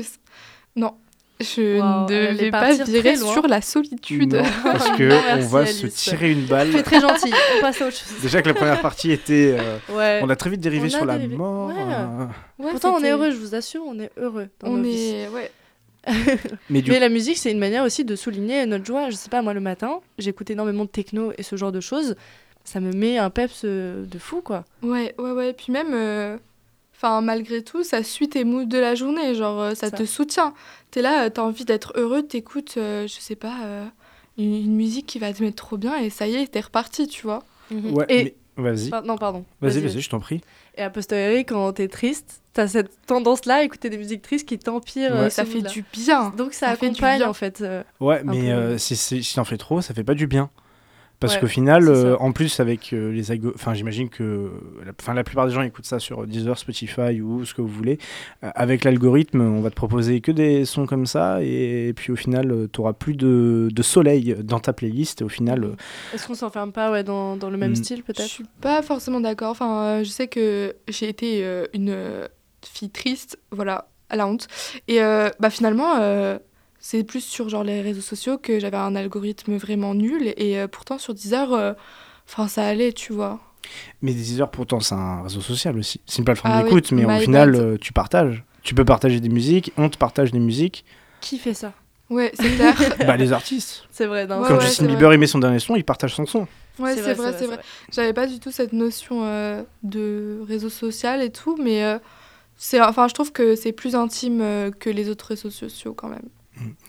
[0.75, 0.93] Non,
[1.41, 4.33] je Wow, ne vais pas virer sur la solitude.
[4.35, 5.09] Non, parce que
[5.41, 5.79] on va Alice.
[5.81, 6.69] se tirer une balle.
[6.71, 7.31] Tu es très gentil.
[7.57, 8.21] On passe à autre chose.
[8.21, 10.19] Déjà que la première partie était, euh, Ouais.
[10.23, 11.35] on a très vite dérivé On sur la dérivé.
[11.37, 11.67] mort.
[11.69, 11.73] Ouais.
[11.77, 12.25] euh,
[12.63, 14.49] Ouais, Pourtant, on est heureux, je vous assure, on est heureux.
[14.59, 15.09] Dans On nos vies.
[15.11, 15.27] est.
[15.29, 15.51] Ouais.
[16.69, 19.09] Mais du Mais la musique, c'est une manière aussi de souligner notre joie.
[19.09, 22.15] Je sais pas, moi, le matin, j'écoute énormément de techno et ce genre de choses.
[22.65, 24.63] Ça me met un peps euh, de fou, quoi.
[24.83, 25.53] Ouais, ouais, ouais.
[25.53, 26.37] Puis même, euh,
[27.01, 29.33] enfin, malgré tout, ça suit tes moods de la journée.
[29.33, 29.97] Genre, euh, ça, Ça.
[29.97, 30.53] te soutient.
[30.91, 33.85] T'es là, euh, t'as envie d'être heureux, t'écoutes, euh, je sais pas, euh,
[34.37, 37.07] une, une musique qui va te mettre trop bien et ça y est, t'es reparti,
[37.07, 37.43] tu vois.
[37.71, 38.89] Ouais, Et- mais- Vas-y.
[38.89, 39.45] Par- non, pardon.
[39.61, 40.41] Vas-y, vas-y, je t'en prie.
[40.75, 44.59] Et a posteriori, quand t'es triste, t'as cette tendance-là à écouter des musiques tristes qui
[44.59, 45.11] t'empirent.
[45.13, 45.17] Ouais.
[45.17, 46.31] euh, ça fait du bien.
[46.35, 47.29] Donc ça, ça fait du accompagne, bien.
[47.29, 47.61] en fait.
[47.61, 50.49] euh, Ouais, mais euh, si, si, si t'en fais trop, ça fait pas du bien.
[51.19, 54.51] Parce Ouais, qu'au final, euh, en plus avec euh, les algo- enfin j'imagine que
[54.85, 57.67] la, enfin, la plupart des gens écoutent ça sur Deezer, Spotify ou ce que vous
[57.67, 57.97] voulez.
[58.43, 62.15] Euh, avec l'algorithme, on va te proposer que des sons comme ça et, puis au
[62.15, 65.75] final, tu auras plus de, de soleil dans ta playlist et au final, euh,
[66.13, 67.75] Est-ce qu'on s'enferme pas ouais, dans, dans le même Mm.
[67.75, 69.51] style, Je peut-être suis pas forcément d'accord.
[69.51, 72.27] Enfin, euh, je sais que j'ai été euh, une euh,
[72.65, 74.47] fille triste, voilà, à la honte.
[74.87, 76.37] Et euh, bah finalement, euh,
[76.79, 80.33] c'est plus sur genre les réseaux sociaux que j'avais un algorithme vraiment nul.
[80.37, 81.73] Et euh, pourtant sur Deezer, euh,
[82.27, 83.39] enfin ça allait, tu vois.
[84.01, 86.01] Mais Deezer, pourtant, c'est un réseau social aussi.
[86.05, 88.43] C'est une plateforme Ah oui, d'écoute, mais au final, euh, tu partages.
[88.63, 90.85] Tu peux partager des musiques, on te partage des musiques.
[91.21, 91.73] Qui fait ça?
[92.09, 92.75] Ouais, c'est clair.
[93.05, 93.85] bah, les artistes.
[93.91, 94.41] C'est vrai, non.
[94.41, 96.47] Ouais, Justin Bieber, il met son dernier son, il partage son son.
[96.79, 97.59] Ouais, c'est vrai, c'est vrai.
[97.91, 101.99] J'avais pas du tout cette notion euh, de réseau social et tout, mais euh,
[102.57, 106.07] c'est, enfin, je trouve que c'est plus intime euh, que les autres réseaux sociaux quand
[106.07, 106.27] même.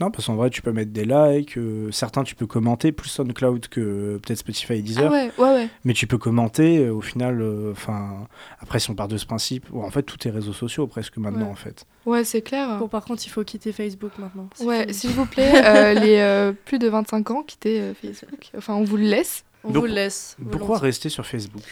[0.00, 3.08] Non, parce qu'en vrai, tu peux mettre des likes, euh, certains tu peux commenter, plus
[3.08, 5.06] SoundCloud que euh, peut-être Spotify et Deezer.
[5.08, 5.68] Ah ouais, ouais, ouais.
[5.84, 8.26] Mais tu peux commenter, euh, au final, euh, enfin,
[8.60, 11.16] après, si on part de ce principe, bon, en fait, tout est réseaux sociaux presque
[11.18, 11.50] maintenant, Ouais.
[11.52, 11.86] en fait.
[12.06, 12.78] Ouais, c'est clair.
[12.78, 14.48] Bon, par contre, il faut quitter Facebook maintenant.
[14.60, 18.50] Ouais, s'il vous plaît, euh, les euh, plus de 25 ans, quittez euh, Facebook.
[18.56, 19.44] Enfin, on vous le laisse.
[19.62, 20.36] On Donc, vous le laisse.
[20.50, 20.86] Pourquoi volontiers.
[20.88, 21.62] rester sur Facebook?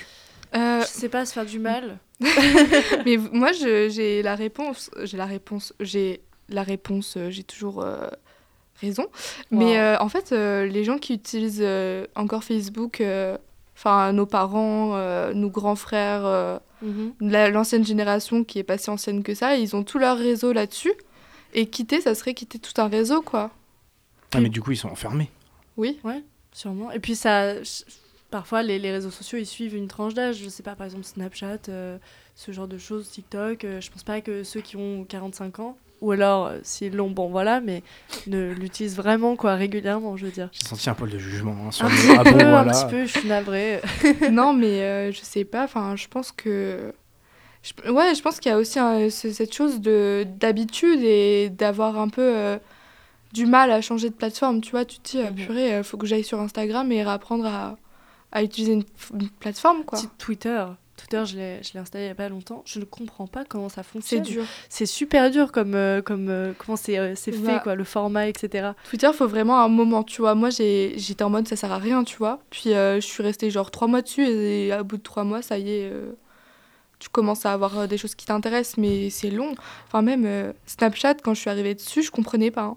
[0.55, 1.99] Euh, Je sais pas, se faire du mal.
[3.05, 4.90] mais moi, j'ai la réponse.
[5.05, 5.72] J'ai la réponse.
[5.80, 7.16] J'ai la réponse.
[7.16, 8.09] euh, J'ai toujours euh,
[8.80, 9.07] raison.
[9.51, 9.82] Mais Wow.
[9.82, 13.36] euh, en fait, euh, les gens qui utilisent euh, encore Facebook, euh,
[13.76, 17.12] enfin nos parents, euh, nos grands frères, euh, Mhm.
[17.20, 20.53] la- l'ancienne génération qui est pas si ancienne que ça, ils ont tout leur réseau
[20.53, 20.92] là-dessus.
[21.55, 23.51] Et quitter, ça serait quitter tout un réseau, quoi.
[24.34, 25.30] Ah, mais du coup, ils sont enfermés.
[25.76, 25.99] Oui.
[26.53, 26.90] Sûrement.
[26.92, 27.55] Et puis, ça.
[28.30, 30.36] Parfois, les, les réseaux sociaux, ils suivent une tranche d'âge.
[30.36, 31.96] Je sais pas, par exemple, Snapchat, euh,
[32.34, 33.64] ce genre de choses, TikTok.
[33.64, 37.11] euh, je pense pas que ceux qui ont 45 ans, ou alors, euh, s'ils l'ont,
[37.11, 37.82] bon, voilà, mais
[38.26, 40.49] ne l'utilisent vraiment, quoi, régulièrement, je veux dire.
[40.53, 42.64] J'ai senti un poil de jugement hein, sur Un le- petit Ah bon, peu, un
[42.66, 43.80] petit peu, je suis navrée.
[44.30, 45.64] non, mais euh, je sais pas.
[45.64, 46.92] Enfin, je pense que.
[47.62, 51.51] je- Ouais, je pense qu'il y a aussi un- ce- cette chose de d'habitude et
[51.51, 52.59] d'avoir un peu euh,
[53.32, 54.61] du mal à changer de plateforme.
[54.61, 57.46] Tu vois, tu te dis, ah, purée, il faut que j'aille sur Instagram et réapprendre
[57.46, 57.76] à,
[58.32, 58.84] à utiliser une,
[59.14, 59.99] une plateforme, quoi.
[60.18, 60.64] Twitter.
[60.99, 62.62] Twitter, je l'ai je l'ai installé il y a pas longtemps.
[62.66, 64.22] Je ne comprends pas comment ça C'est fonctionne.
[64.22, 64.44] dur.
[64.68, 67.55] C'est super dur comme, euh, comme euh, comment c'est euh, c'est Bah.
[67.55, 68.72] fait, quoi, le format, etc.
[68.90, 70.34] Twitter, faut vraiment un moment, tu vois.
[70.34, 72.40] Moi, j'ai- j'étais en mode, ça sert à rien, tu vois.
[72.51, 75.40] Puis, euh, je suis restée genre trois mois dessus et à bout de trois mois,
[75.40, 76.12] ça y est, euh,
[76.99, 79.55] tu commences à avoir des choses qui t'intéressent, mais c'est long.
[79.86, 82.62] Enfin, même euh, Snapchat, quand je suis arrivée dessus, je comprenais pas.
[82.62, 82.76] hein.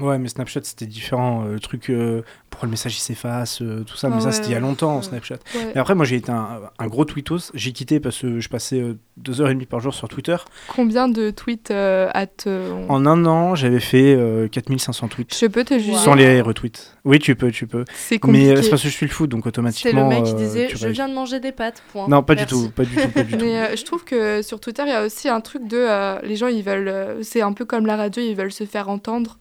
[0.00, 1.44] Ouais, mais Snapchat, c'était différent.
[1.44, 4.08] euh, le truc, euh, pourquoi le message il s'efface, euh, tout ça.
[4.10, 5.02] Ah mais ça, ouais, c'était il y a longtemps, Ouais.
[5.02, 5.34] Snapchat.
[5.54, 5.72] Ouais.
[5.74, 7.50] Mais après, moi, j'ai été un, un gros tweetos.
[7.52, 10.36] J'ai quitté parce que je passais euh, deux heures et demie par jour sur Twitter.
[10.68, 12.72] Combien de tweets euh, à te...
[12.88, 15.36] En un an, j'avais fait euh, 4500 tweets.
[15.38, 15.94] Je peux te juger.
[15.96, 16.94] Sans les retweets.
[17.04, 17.84] Oui, tu peux, tu peux.
[17.94, 18.50] C'est Mais compliqué.
[18.52, 20.08] euh, c'est parce que je suis le foot, donc C'est automatiquement.
[20.08, 22.08] le mec qui disait Je viens de manger des pâtes, point.
[22.08, 22.54] Non, pas Merci.
[22.54, 23.44] du tout, pas du tout, pas du tout.
[23.44, 25.76] Mais euh, je trouve que sur Twitter, il y a aussi un truc de...
[25.76, 26.88] euh, les gens, ils veulent...
[26.88, 29.38] euh, c'est un peu comme la radio, ils veulent se faire entendre.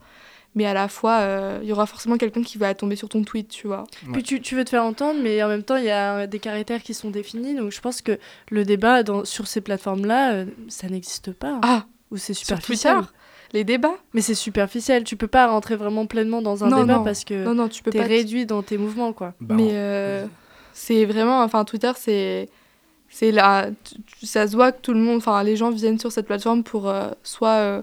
[0.53, 3.23] Mais à la fois, euh, il y aura forcément quelqu'un qui va tomber sur ton
[3.23, 3.85] tweet, tu vois.
[4.11, 6.39] Puis tu, tu veux te faire entendre, mais en même temps, il y a des
[6.39, 7.55] caractères qui sont définis.
[7.55, 11.59] Donc je pense que le débat dans, sur ces plateformes-là, euh, ça n'existe pas.
[11.61, 12.95] Ah, Ou c'est sur superficiel.
[12.95, 13.07] Twitter
[13.53, 15.05] Les débats Mais c'est superficiel.
[15.05, 17.03] Tu peux pas rentrer vraiment pleinement dans un Non, débat non.
[17.05, 18.05] parce que Non, non, tu peux t'es pas...
[18.05, 19.33] réduit dans tes mouvements, quoi.
[19.39, 20.25] Bah, mais euh,
[20.73, 21.43] c'est vraiment...
[21.43, 22.49] Enfin, Twitter, c'est...
[23.07, 23.67] C'est là...
[24.21, 25.19] Ça se voit que tout le monde...
[25.19, 27.49] Enfin, les gens viennent sur cette plateforme pour euh, soit...
[27.55, 27.81] euh,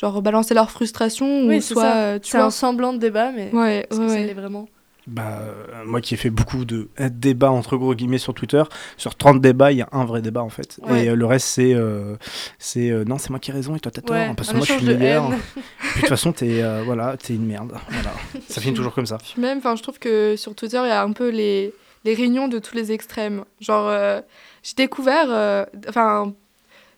[0.00, 1.82] genre balancer leur frustration Oui, ou soit...
[1.82, 1.96] ça.
[1.96, 2.46] euh, tu C'est vois...
[2.46, 4.26] un semblant de débat, mais Ouais, est-ce ouais, que ça ouais.
[4.26, 4.66] l'est vraiment?
[5.06, 8.62] Bah, euh, moi qui ai fait beaucoup de débats entre gros guillemets sur Twitter,
[8.96, 10.78] sur 30 débats, il y a un vrai débat en fait.
[10.84, 11.06] Ouais.
[11.06, 12.14] Et euh, le reste, c'est euh,
[12.58, 14.56] c'est euh, non, c'est moi qui ai raison et toi t'as tort, Ouais, parce que
[14.56, 15.36] moi je suis échange de.
[15.78, 17.72] Puis toute façon, t'es euh, voilà, t'es une merde.
[17.88, 18.10] Voilà.
[18.48, 19.18] Ça finit toujours comme ça.
[19.18, 21.72] Puis même, enfin, je trouve que sur Twitter, il y a un peu les,
[22.04, 23.44] les réunions de tous les extrêmes.
[23.60, 24.20] Genre, euh,
[24.62, 26.34] j'ai découvert, euh, enfin,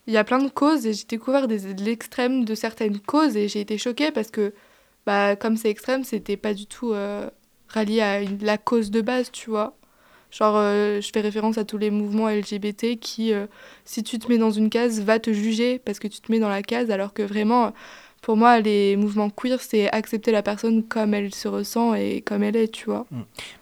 [0.06, 3.36] il y a plein de causes et j'ai découvert des, de l'extrême de certaines causes
[3.36, 4.52] et j'ai été choquée parce que,
[5.06, 7.28] bah, comme c'est extrême, c'était pas du tout euh,
[7.68, 9.76] rallié à une- la cause de base, tu vois.
[10.30, 13.46] Genre, euh, je fais référence à tous les mouvements LGBT qui, euh,
[13.84, 16.38] si tu te mets dans une case, va te juger parce que tu te mets
[16.38, 17.72] dans la case, alors que vraiment,
[18.22, 22.42] pour moi, les mouvements queer, c'est accepter la personne comme elle se ressent et comme
[22.44, 23.04] elle est, tu vois.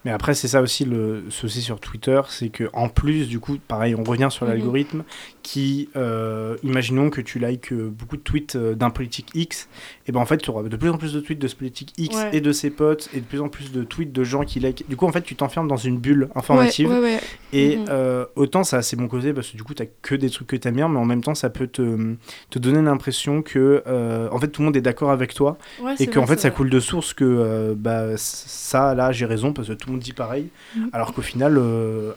[0.05, 3.57] Mais après, c'est ça aussi le souci sur Twitter, c'est que en plus, du coup,
[3.67, 4.51] pareil, on revient sur Mhm.
[4.51, 5.03] l'algorithme
[5.43, 9.67] qui, euh, imaginons que tu likes euh, beaucoup de tweets euh, d'un politique X,
[10.07, 11.93] et ben en fait, tu auras de plus en plus de tweets de ce politique
[11.97, 12.29] X Ouais.
[12.33, 14.85] et de ses potes, et de plus en plus de tweets de gens qui like.
[14.87, 16.89] Du coup, en fait, tu t'enfermes dans une bulle informative.
[16.89, 17.19] Ouais, ouais, ouais.
[17.53, 18.25] Et Mhm.
[18.35, 20.75] autant ça c'est bon côté parce que du coup t'as que des trucs que t'aimes
[20.75, 22.15] bien, mais en même temps ça peut te,
[22.49, 23.83] te donner l'impression que
[24.31, 25.57] en fait tout le monde est d'accord avec toi
[25.99, 26.55] et qu'en fait ça vrai.
[26.55, 30.13] coule de source que bah ça là j'ai raison parce que tout le monde dit
[30.13, 30.89] pareil, Mhm.
[30.93, 31.59] alors qu'au final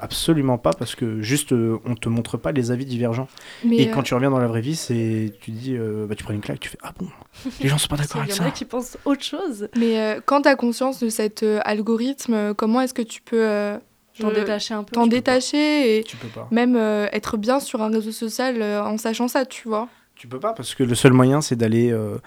[0.01, 3.24] absolument pas parce que juste on te montre pas les avis divergents.
[3.65, 6.15] Mais, et euh, quand tu reviens dans la vraie vie c'est tu dis euh, bah
[6.15, 7.09] tu prends une claque, tu fais ah bon
[7.61, 8.51] les gens sont pas d'accord Il avec y en a ça.
[8.53, 9.69] qui pensent autre chose.
[9.77, 13.43] mais euh, quand tu as conscience de cet euh, algorithme, comment est-ce que tu peux
[13.47, 13.79] euh,
[14.21, 14.93] T'en détacher un peu.
[14.93, 16.47] t'en détacher et Tu peux pas.
[16.53, 19.89] même euh, être bien sur un réseau social euh, en sachant ça, tu vois.
[20.15, 22.19] Tu peux pas parce que le seul moyen c'est d'aller euh,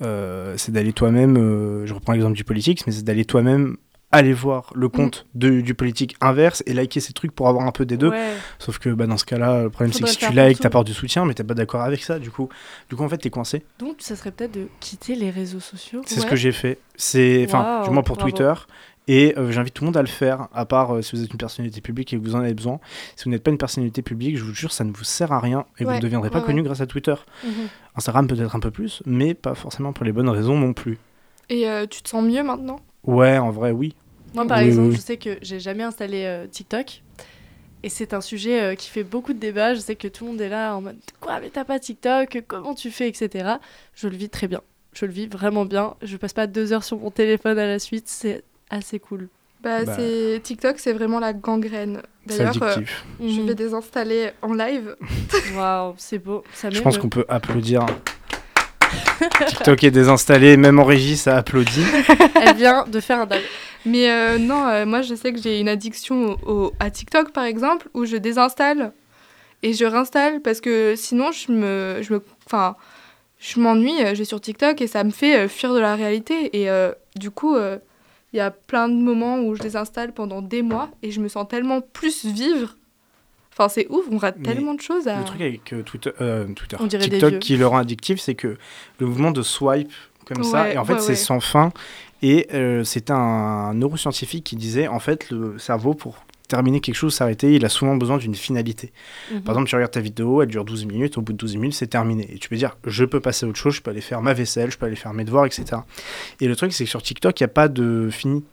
[0.00, 3.76] euh, c'est d'aller toi-même euh, je reprends l'exemple du politique mais c'est d'aller toi-même
[4.14, 7.72] aller voir le compte de- du politique inverse et liker ces trucs pour avoir un
[7.72, 8.10] peu des deux.
[8.10, 8.32] Ouais.
[8.58, 10.94] Sauf que bah, dans ce cas-là, le problème c'est que si tu likes, t'apportes du
[10.94, 12.18] soutien, mais t'es pas d'accord avec ça.
[12.18, 12.48] Du coup,
[12.88, 13.64] du coup en fait, t'es coincé.
[13.78, 16.02] Donc, ça serait peut-être de quitter les réseaux sociaux.
[16.06, 16.78] C'est ce que j'ai fait.
[16.96, 18.30] C'est, enfin, du moins pour bravo.
[18.30, 18.52] Twitter.
[19.06, 21.30] Et euh, j'invite tout le monde à le faire, à part euh, si vous êtes
[21.30, 22.80] une personnalité publique et que vous en avez besoin.
[23.16, 25.40] Si vous n'êtes pas une personnalité publique, je vous jure, ça ne vous sert à
[25.40, 27.14] rien et vous ne deviendrez pas connu grâce à Twitter.
[27.44, 27.52] Mhm.
[27.96, 30.96] Instagram peut-être un peu plus, mais pas forcément pour les bonnes raisons non plus.
[31.50, 32.80] Et euh, tu te sens mieux maintenant?
[33.02, 33.94] Ouais, en vrai, oui.
[34.34, 34.96] Moi, par Oui, exemple, oui.
[34.96, 37.02] je sais que j'ai jamais installé euh, TikTok.
[37.82, 39.74] Et c'est un sujet euh, qui fait beaucoup de débats.
[39.74, 42.42] Je sais que tout le monde est là en mode Quoi, mais t'as pas TikTok?
[42.48, 43.08] Comment tu fais?
[43.08, 43.54] etc.
[43.94, 44.62] Je le vis très bien.
[44.94, 45.94] Je le vis vraiment bien.
[46.02, 48.04] Je passe pas deux heures sur mon téléphone à la suite.
[48.08, 49.28] C'est assez cool.
[49.62, 49.94] bah, Bah.
[49.96, 52.00] c'est TikTok, c'est vraiment la gangrène.
[52.26, 52.76] D'ailleurs, euh,
[53.20, 53.46] je Mhm.
[53.48, 54.96] vais désinstaller en live.
[55.56, 56.42] Waouh, c'est beau.
[56.54, 57.84] Ça Je pense qu'on peut applaudir.
[59.48, 61.84] TikTok est désinstallé, même en régie, ça applaudit.
[62.42, 63.40] Elle vient de faire un dab.
[63.86, 67.32] Mais euh, non, euh, moi je sais que j'ai une addiction au- au- à TikTok
[67.32, 68.92] par exemple, où je désinstalle
[69.62, 72.76] et je réinstalle parce que sinon je me, je me, enfin,
[73.38, 74.00] je m'ennuie.
[74.02, 76.58] euh, Je vais sur TikTok et ça me fait fuir de la réalité.
[76.60, 80.62] Et euh, du coup, il y a plein de moments où je désinstalle pendant des
[80.62, 82.76] mois et je me sens tellement plus vivre.
[83.52, 85.06] Enfin, c'est ouf, on rate Mais tellement de choses.
[85.06, 85.18] À...
[85.20, 86.46] Le truc avec euh, Twitter, euh,
[86.88, 88.56] TikTok qui le rend addictif, c'est que
[88.98, 89.92] le mouvement de swipe
[90.24, 91.14] comme ça, et en fait ouais, c'est ouais.
[91.16, 91.70] sans fin.
[92.22, 97.14] Et euh, c'était un neuroscientifique qui disait en fait le cerveau pour terminer quelque chose,
[97.14, 98.92] s'arrêter, il a souvent besoin d'une finalité.
[99.32, 99.42] Mhm.
[99.42, 101.74] Par exemple, tu regardes ta vidéo, elle dure 12 minutes, au bout de 12 minutes,
[101.74, 102.28] c'est terminé.
[102.32, 104.34] Et tu peux dire, je peux passer à autre chose, je peux aller faire ma
[104.34, 105.80] vaisselle, je peux aller faire mes devoirs, etc.
[106.40, 108.44] Et le truc, c'est que sur TikTok, il n'y a pas de fini.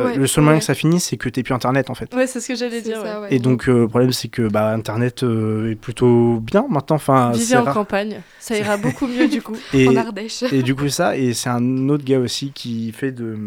[0.00, 0.60] Euh, Ouais, le seul moyen ouais.
[0.60, 2.12] que ça finisse, c'est que tu plus Internet, en fait.
[2.14, 3.00] Ouais, c'est ce que j'allais dire.
[3.00, 3.26] ça, ouais.
[3.28, 3.34] ouais.
[3.34, 6.96] Et donc, euh, le problème, c'est que bah, Internet euh, est plutôt bien maintenant.
[6.96, 7.74] Enfin, Vivez en rare.
[7.74, 8.20] campagne.
[8.40, 9.56] Ça ira beaucoup mieux du coup.
[9.72, 10.42] Et, En Ardèche.
[10.52, 13.38] et du coup, ça, et c'est un autre gars aussi qui fait de,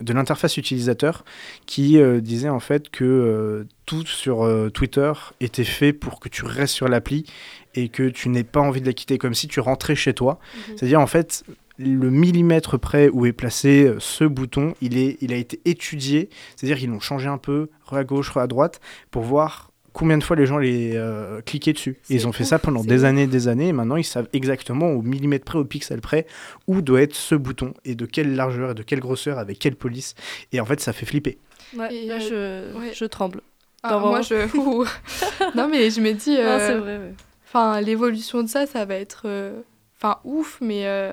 [0.00, 1.24] de l'interface utilisateur
[1.66, 6.28] qui euh, disait en fait que euh, tout sur euh, Twitter était fait pour que
[6.28, 7.24] tu restes sur l'appli
[7.74, 10.38] et que tu n'aies pas envie de la quitter, comme si tu rentrais chez toi.
[10.68, 10.74] Mhm.
[10.76, 11.42] C'est-à-dire, en fait,
[11.78, 16.28] le millimètre près où est placé euh, ce bouton, il, est, il a été étudié,
[16.56, 20.16] c'est-à-dire qu'ils l'ont changé un peu, re à gauche, re à droite, pour voir combien
[20.16, 21.98] de fois les gens les euh, cliquaient dessus.
[22.08, 23.04] Et ils ont fait ça pendant des ouf.
[23.04, 26.26] années et des années, et maintenant ils savent exactement au millimètre près, au pixel près,
[26.66, 29.76] où doit être ce bouton, et de quelle largeur, et de quelle grosseur, avec quelle
[29.76, 30.14] police.
[30.52, 31.38] Et en fait, ça fait flipper.
[31.76, 32.92] Ouais, Et, là, euh, je, ouais.
[32.94, 33.40] je tremble.
[33.82, 34.34] Ah, moi, je.
[35.56, 36.36] Non, mais je me dis.
[36.36, 37.14] Euh, c'est vrai, ouais.
[37.48, 39.22] Enfin, l'évolution de ça, ça va être.
[39.26, 39.60] euh,
[39.98, 41.12] Enfin, ouf, mais euh,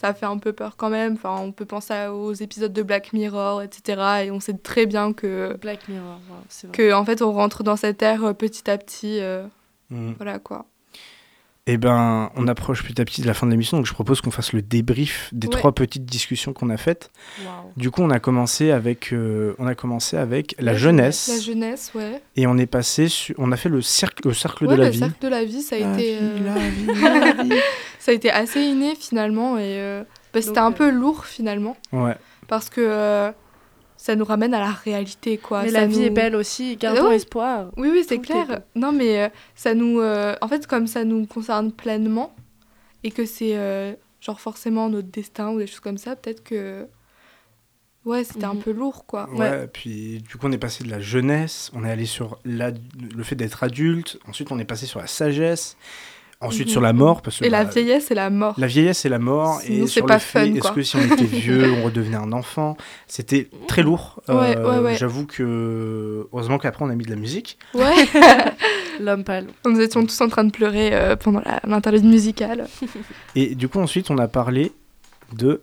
[0.00, 1.14] ça fait un peu peur quand même.
[1.14, 4.24] Enfin, on peut penser aux épisodes de Black Mirror, etc.
[4.26, 5.56] Et on sait très bien que.
[5.60, 6.76] Black Mirror, wow, c'est vrai.
[6.76, 9.18] Que, en fait, on rentre dans cette ère euh, petit à petit.
[9.20, 9.44] euh,
[9.90, 10.12] Mm.
[10.18, 10.66] voilà, quoi.
[11.70, 14.22] Eh ben, on approche petit à petit de la fin de l'émission, donc je propose
[14.22, 15.52] qu'on fasse le débrief des Ouais.
[15.52, 17.10] trois petites discussions qu'on a faites.
[17.76, 21.40] Du coup, on a commencé avec, euh, on a commencé avec la, La jeunesse, La
[21.40, 22.22] jeunesse, ouais.
[22.36, 24.86] et on est passé sur, on a fait le cercle, le cercle ouais, de la
[24.86, 24.98] le vie.
[25.00, 26.12] cercle de la vie, ça a La été.
[26.14, 26.86] vie, euh, la vie,
[27.36, 27.60] la vie.
[27.98, 29.58] ça a été assez inné, finalement.
[29.58, 31.76] Et euh, bah, c'était un euh, peu lourd, finalement.
[31.92, 32.16] Ouais.
[32.48, 33.30] Parce que euh,
[33.98, 35.64] ça nous ramène à la réalité, quoi.
[35.64, 37.16] Mais Ça la vie nous- est belle aussi, gardons Ouais.
[37.16, 37.70] espoir.
[37.76, 38.60] Oui, oui, c'est est clair.
[38.74, 40.00] Non, mais euh, ça nous.
[40.00, 42.34] euh, en fait, comme ça nous concerne pleinement
[43.04, 46.86] et que c'est euh, genre forcément notre destin ou des choses comme ça, peut-être que.
[48.04, 48.60] Ouais, c'était un Mhm.
[48.62, 49.28] peu lourd, quoi.
[49.34, 52.70] Ouais, puis du coup on est passé de la jeunesse, on est allé sur la-
[52.70, 55.76] le fait d'être adulte, ensuite on est passé sur la sagesse,
[56.40, 58.54] ensuite sur la mort, parce que Et la bah, vieillesse et la mort.
[58.58, 61.00] La vieillesse et la mort, Sinon, et c'est sur pas fun, est-ce que si on
[61.00, 62.76] était vieux, on redevenait un enfant?
[63.06, 64.22] C'était très lourd.
[64.28, 64.96] Ouais, Euh, ouais, ouais.
[64.96, 67.58] J'avoue que, heureusement qu'après on a mis de la musique.
[67.74, 67.94] Ouais.
[69.00, 69.46] L'homme pâle.
[69.64, 72.66] Nous étions tous en train de pleurer euh, pendant l'interlude musicale.
[73.34, 74.72] Et du coup, ensuite, on a parlé
[75.32, 75.60] de,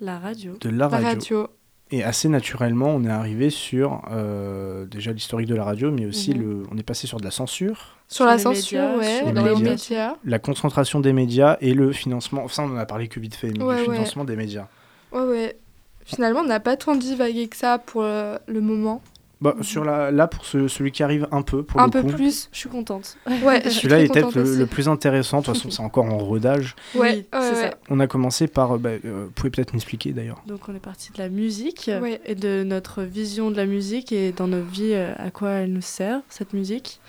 [0.00, 0.56] La radio.
[0.60, 1.48] de la La radio.
[1.94, 6.34] Et assez naturellement, on est arrivé sur euh, déjà l'historique de la radio, mais aussi
[6.34, 6.40] Mhm.
[6.40, 9.32] le, on est passé sur de la censure, Sur, Sur la censure, médias, ouais, sur
[9.32, 9.70] dans les les médias.
[9.72, 10.14] médias.
[10.24, 12.42] la concentration des médias et le financement.
[12.44, 13.94] Enfin, on en a parlé que vite fait, mais Ouais, le ouais.
[13.94, 14.66] financement des médias.
[15.12, 15.56] Ouais, ouais.
[16.04, 19.02] Finalement, on n'a pas tant divagué que ça pour euh, le moment.
[19.42, 22.02] Bah, sur la, là, pour ce- celui qui arrive un peu, pour un le peu
[22.02, 22.08] coup.
[22.12, 22.48] plus.
[22.52, 23.16] Je suis contente.
[23.42, 25.40] Ouais, Celui-là est peut-être le, plus intéressant.
[25.40, 26.76] De toute façon, c'est encore en rodage.
[26.94, 27.54] Ouais, Oui, ouais, c'est ouais.
[27.54, 27.74] ça.
[27.90, 28.76] On a commencé par.
[28.76, 30.40] euh, bah, euh, vous pouvez peut-être m'expliquer d'ailleurs.
[30.46, 32.20] Donc on est parti de la musique Ouais.
[32.24, 35.72] et de notre vision de la musique et dans notre vie euh, à quoi elle
[35.72, 37.00] nous sert cette musique.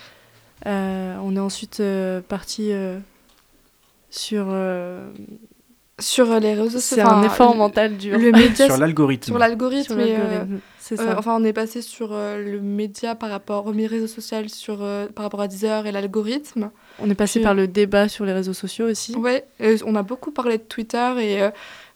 [0.66, 2.98] Euh, on est ensuite euh, parti euh,
[4.10, 4.46] sur.
[6.00, 6.96] Sur euh, les réseaux sociaux.
[6.96, 8.18] c'est un effort mental dur.
[8.18, 9.26] Le média, Sur l'algorithme.
[9.26, 9.96] sur l'algorithme.
[10.00, 10.46] Euh,
[10.92, 11.16] euh, ça.
[11.20, 15.08] enfin, on est passé sur euh, le média par rapport au réseau social, sur, euh,
[15.08, 16.72] par rapport à Deezer et l'algorithme.
[17.00, 19.16] on est passé puis- par le débat sur les réseaux sociaux aussi.
[19.16, 21.52] Ouais, euh, on a beaucoup parlé de Twitter et euh,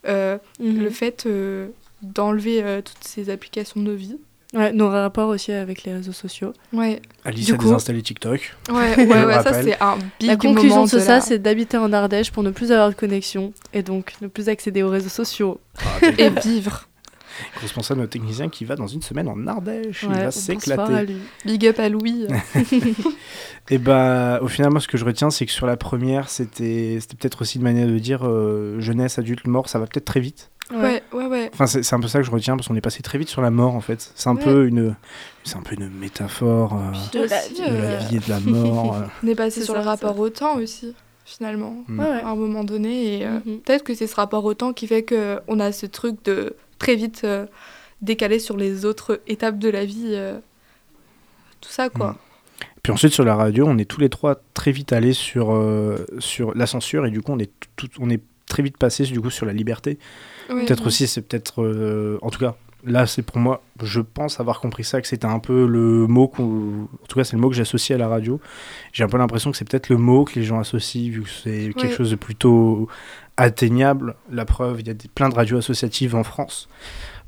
[0.08, 0.80] euh, Mhm.
[0.84, 1.68] le fait euh,
[2.04, 4.18] d'enlever euh, toutes ces applications de nos vies.
[4.54, 6.54] Ouais, nos rapports aussi avec les réseaux sociaux.
[6.72, 8.56] Ouais, Alice Du a coup- désinstallé TikTok.
[8.70, 11.38] ouais, ouais, ouais ça c'est un big La conclusion moment de de ça, la- c'est
[11.40, 14.90] d'habiter en Ardèche pour ne plus avoir de connexion et donc ne plus accéder aux
[14.90, 15.60] réseaux sociaux.
[16.18, 16.88] et vivre.
[17.62, 20.04] Responsable notre technicien qui va dans une semaine en Ardèche.
[20.04, 21.18] Ouais, il on va s'éclater.
[21.46, 22.26] Big up à Louis.
[23.70, 26.98] Et bah, au final, moi, ce que je retiens, c'est que sur la première, c'était
[27.02, 30.20] c'était peut-être aussi une manière de dire euh, jeunesse, adulte, mort, ça va peut-être très
[30.22, 30.50] vite.
[30.74, 31.37] ouais, ouais, ouais.
[31.60, 33.42] Enfin, c'est un peu ça que je retiens parce qu'on est passé très vite sur
[33.42, 34.12] la mort, en fait.
[34.16, 34.44] C'est un Ouais.
[34.44, 34.96] peu une,
[35.44, 38.30] c'est un peu une métaphore euh, De la vie, de la euh, vie et de
[38.30, 38.96] la mort.
[38.96, 39.02] euh.
[39.24, 40.22] On est passé sur ça, le rapport ça.
[40.22, 40.94] au temps aussi,
[41.26, 42.00] finalement, Mm.
[42.00, 42.22] Ouais, ouais.
[42.22, 43.18] à un moment donné.
[43.22, 43.60] Et euh, Mhm.
[43.62, 46.96] peut-être que c'est ce rapport au temps qui fait qu'on a ce truc de très
[46.96, 47.46] vite euh,
[48.04, 50.12] décaler sur les autres étapes de la vie.
[50.14, 50.38] euh,
[51.62, 52.12] tout ça, quoi.
[52.12, 52.16] Mm.
[52.84, 56.06] Puis ensuite, sur la radio, on est tous les trois très vite allés sur, euh,
[56.20, 59.20] sur la censure et du coup, on est, tout, on est très vite passé du
[59.20, 59.98] coup sur la liberté.
[60.48, 64.60] Peut-être aussi, c'est peut-être, euh, en tout cas, là, c'est pour moi, je pense avoir
[64.60, 67.50] compris ça, que c'était un peu le mot qu'on, en tout cas, c'est le mot
[67.50, 68.40] que j'associe à la radio.
[68.94, 71.30] J'ai un peu l'impression que c'est peut-être le mot que les gens associent, vu que
[71.30, 72.88] c'est quelque chose de plutôt
[73.36, 74.16] atteignable.
[74.32, 76.68] La preuve, il y a des, plein de radios associatives en France.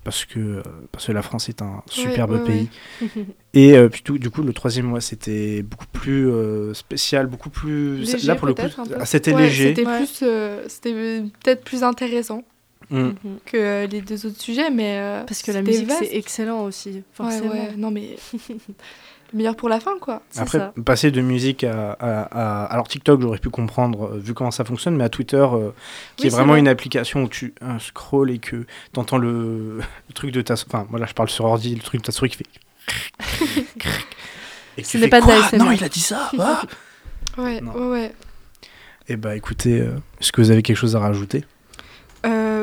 [0.06, 0.64] Parce que,
[0.94, 2.70] parce que la France est un superbe pays.
[3.54, 7.50] Et euh, puis tout, du coup, le troisième mois, c'était beaucoup plus euh, spécial, beaucoup
[7.50, 7.98] plus.
[7.98, 8.62] Léger, là, pour le coup,
[8.98, 9.76] ah, c'était Ouais, léger.
[9.76, 9.98] C'était Ouais.
[9.98, 12.44] plus, euh, c'était peut-être plus intéressant
[12.92, 12.98] Mm.
[12.98, 13.16] Mhm.
[13.46, 16.00] que euh, les deux autres sujets, mais euh, Parce que la musique, vaste.
[16.06, 17.52] c'est excellent aussi, forcément.
[17.52, 18.58] Ouais, ouais, non mais le
[19.38, 20.24] meilleur pour la fin, quoi.
[20.38, 20.74] Après, ça.
[20.84, 24.66] passer de musique à, à- à- Alors, TikTok, j'aurais pu comprendre, euh, vu comment ça
[24.66, 25.70] fonctionne, mais à Twitter, euh,
[26.16, 26.60] qui Oui, est vraiment vrai.
[26.62, 30.56] une application où tu euh, scrolls et que t'entends le, le truc de ta.
[30.56, 32.46] Enfin, moi là, je parle sur ordi, le truc de ta souris qui fait.
[34.78, 35.58] et Ce tu n'est fais, pas de.
[35.58, 36.62] Non, il a dit ça ah
[37.38, 37.72] Ouais, Non.
[37.74, 38.12] ouais, ouais.
[39.08, 41.44] Eh bah, écoutez, euh, est-ce que vous avez quelque chose à rajouter?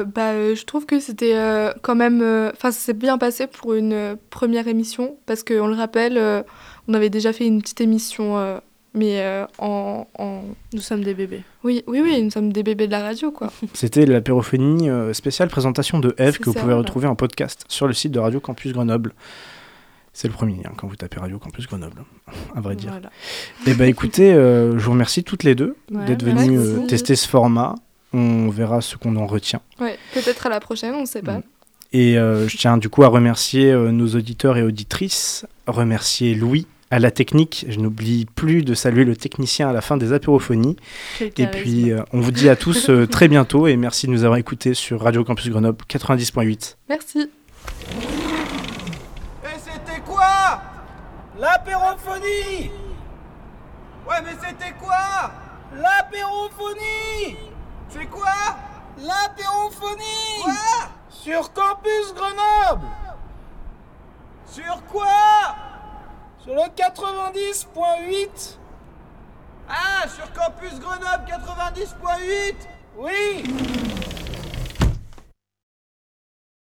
[0.01, 2.23] Euh, bah, euh, je trouve que c'était euh, quand même.
[2.53, 6.43] Enfin, ça s'est bien passé pour une euh, première émission, parce qu'on le rappelle, euh,
[6.89, 8.59] on avait déjà fait une petite émission, euh,
[8.95, 10.43] mais euh, en, en-
[10.73, 11.43] Nous sommes des bébés.
[11.65, 13.53] Oui, oui, oui, nous sommes des bébés de la radio, quoi.
[13.75, 17.93] C'était l'apérophonie euh, spéciale présentation de Eve que vous pouvez retrouver en podcast sur le
[17.93, 19.13] site de Radio Campus Grenoble.
[20.13, 22.03] C'est le premier lien quand vous tapez Radio Campus Grenoble,
[22.55, 22.89] à vrai dire.
[22.91, 23.11] Voilà.
[23.67, 27.17] Eh ben écoutez, euh, je vous remercie toutes les deux Ouais, d'être venues euh, tester
[27.17, 27.75] ce format.
[28.13, 29.61] On verra ce qu'on en retient.
[29.81, 31.39] Ouais, peut-être à la prochaine, on sait pas.
[31.39, 31.43] Mm.
[31.93, 36.67] Et euh, je tiens du coup à remercier euh, nos auditeurs et auditrices, remercier Louis
[36.91, 37.67] à la technique.
[37.69, 40.77] Je n'oublie plus de saluer le technicien à la fin des apérophonies.
[41.19, 41.61] Quel Et charisme.
[41.63, 44.39] puis euh, on vous dit à tous euh, très bientôt et merci de nous avoir
[44.39, 46.77] écoutés sur Radio Campus Grenoble 90.8.
[46.89, 47.31] Merci.
[49.45, 50.63] Et c'était quoi?
[51.39, 52.71] L'apérophonie
[54.09, 55.33] Ouais, mais c'était quoi?
[55.77, 57.37] L'apérophonie
[57.89, 58.33] C'est quoi?
[58.99, 60.89] L'apérophonie Quoi?
[61.09, 62.87] Sur Campus Grenoble!
[64.47, 65.07] Sur quoi?
[66.39, 68.57] Sur le 90.8
[69.69, 72.55] Ah, sur Campus Grenoble 90.8
[72.99, 73.45] Oui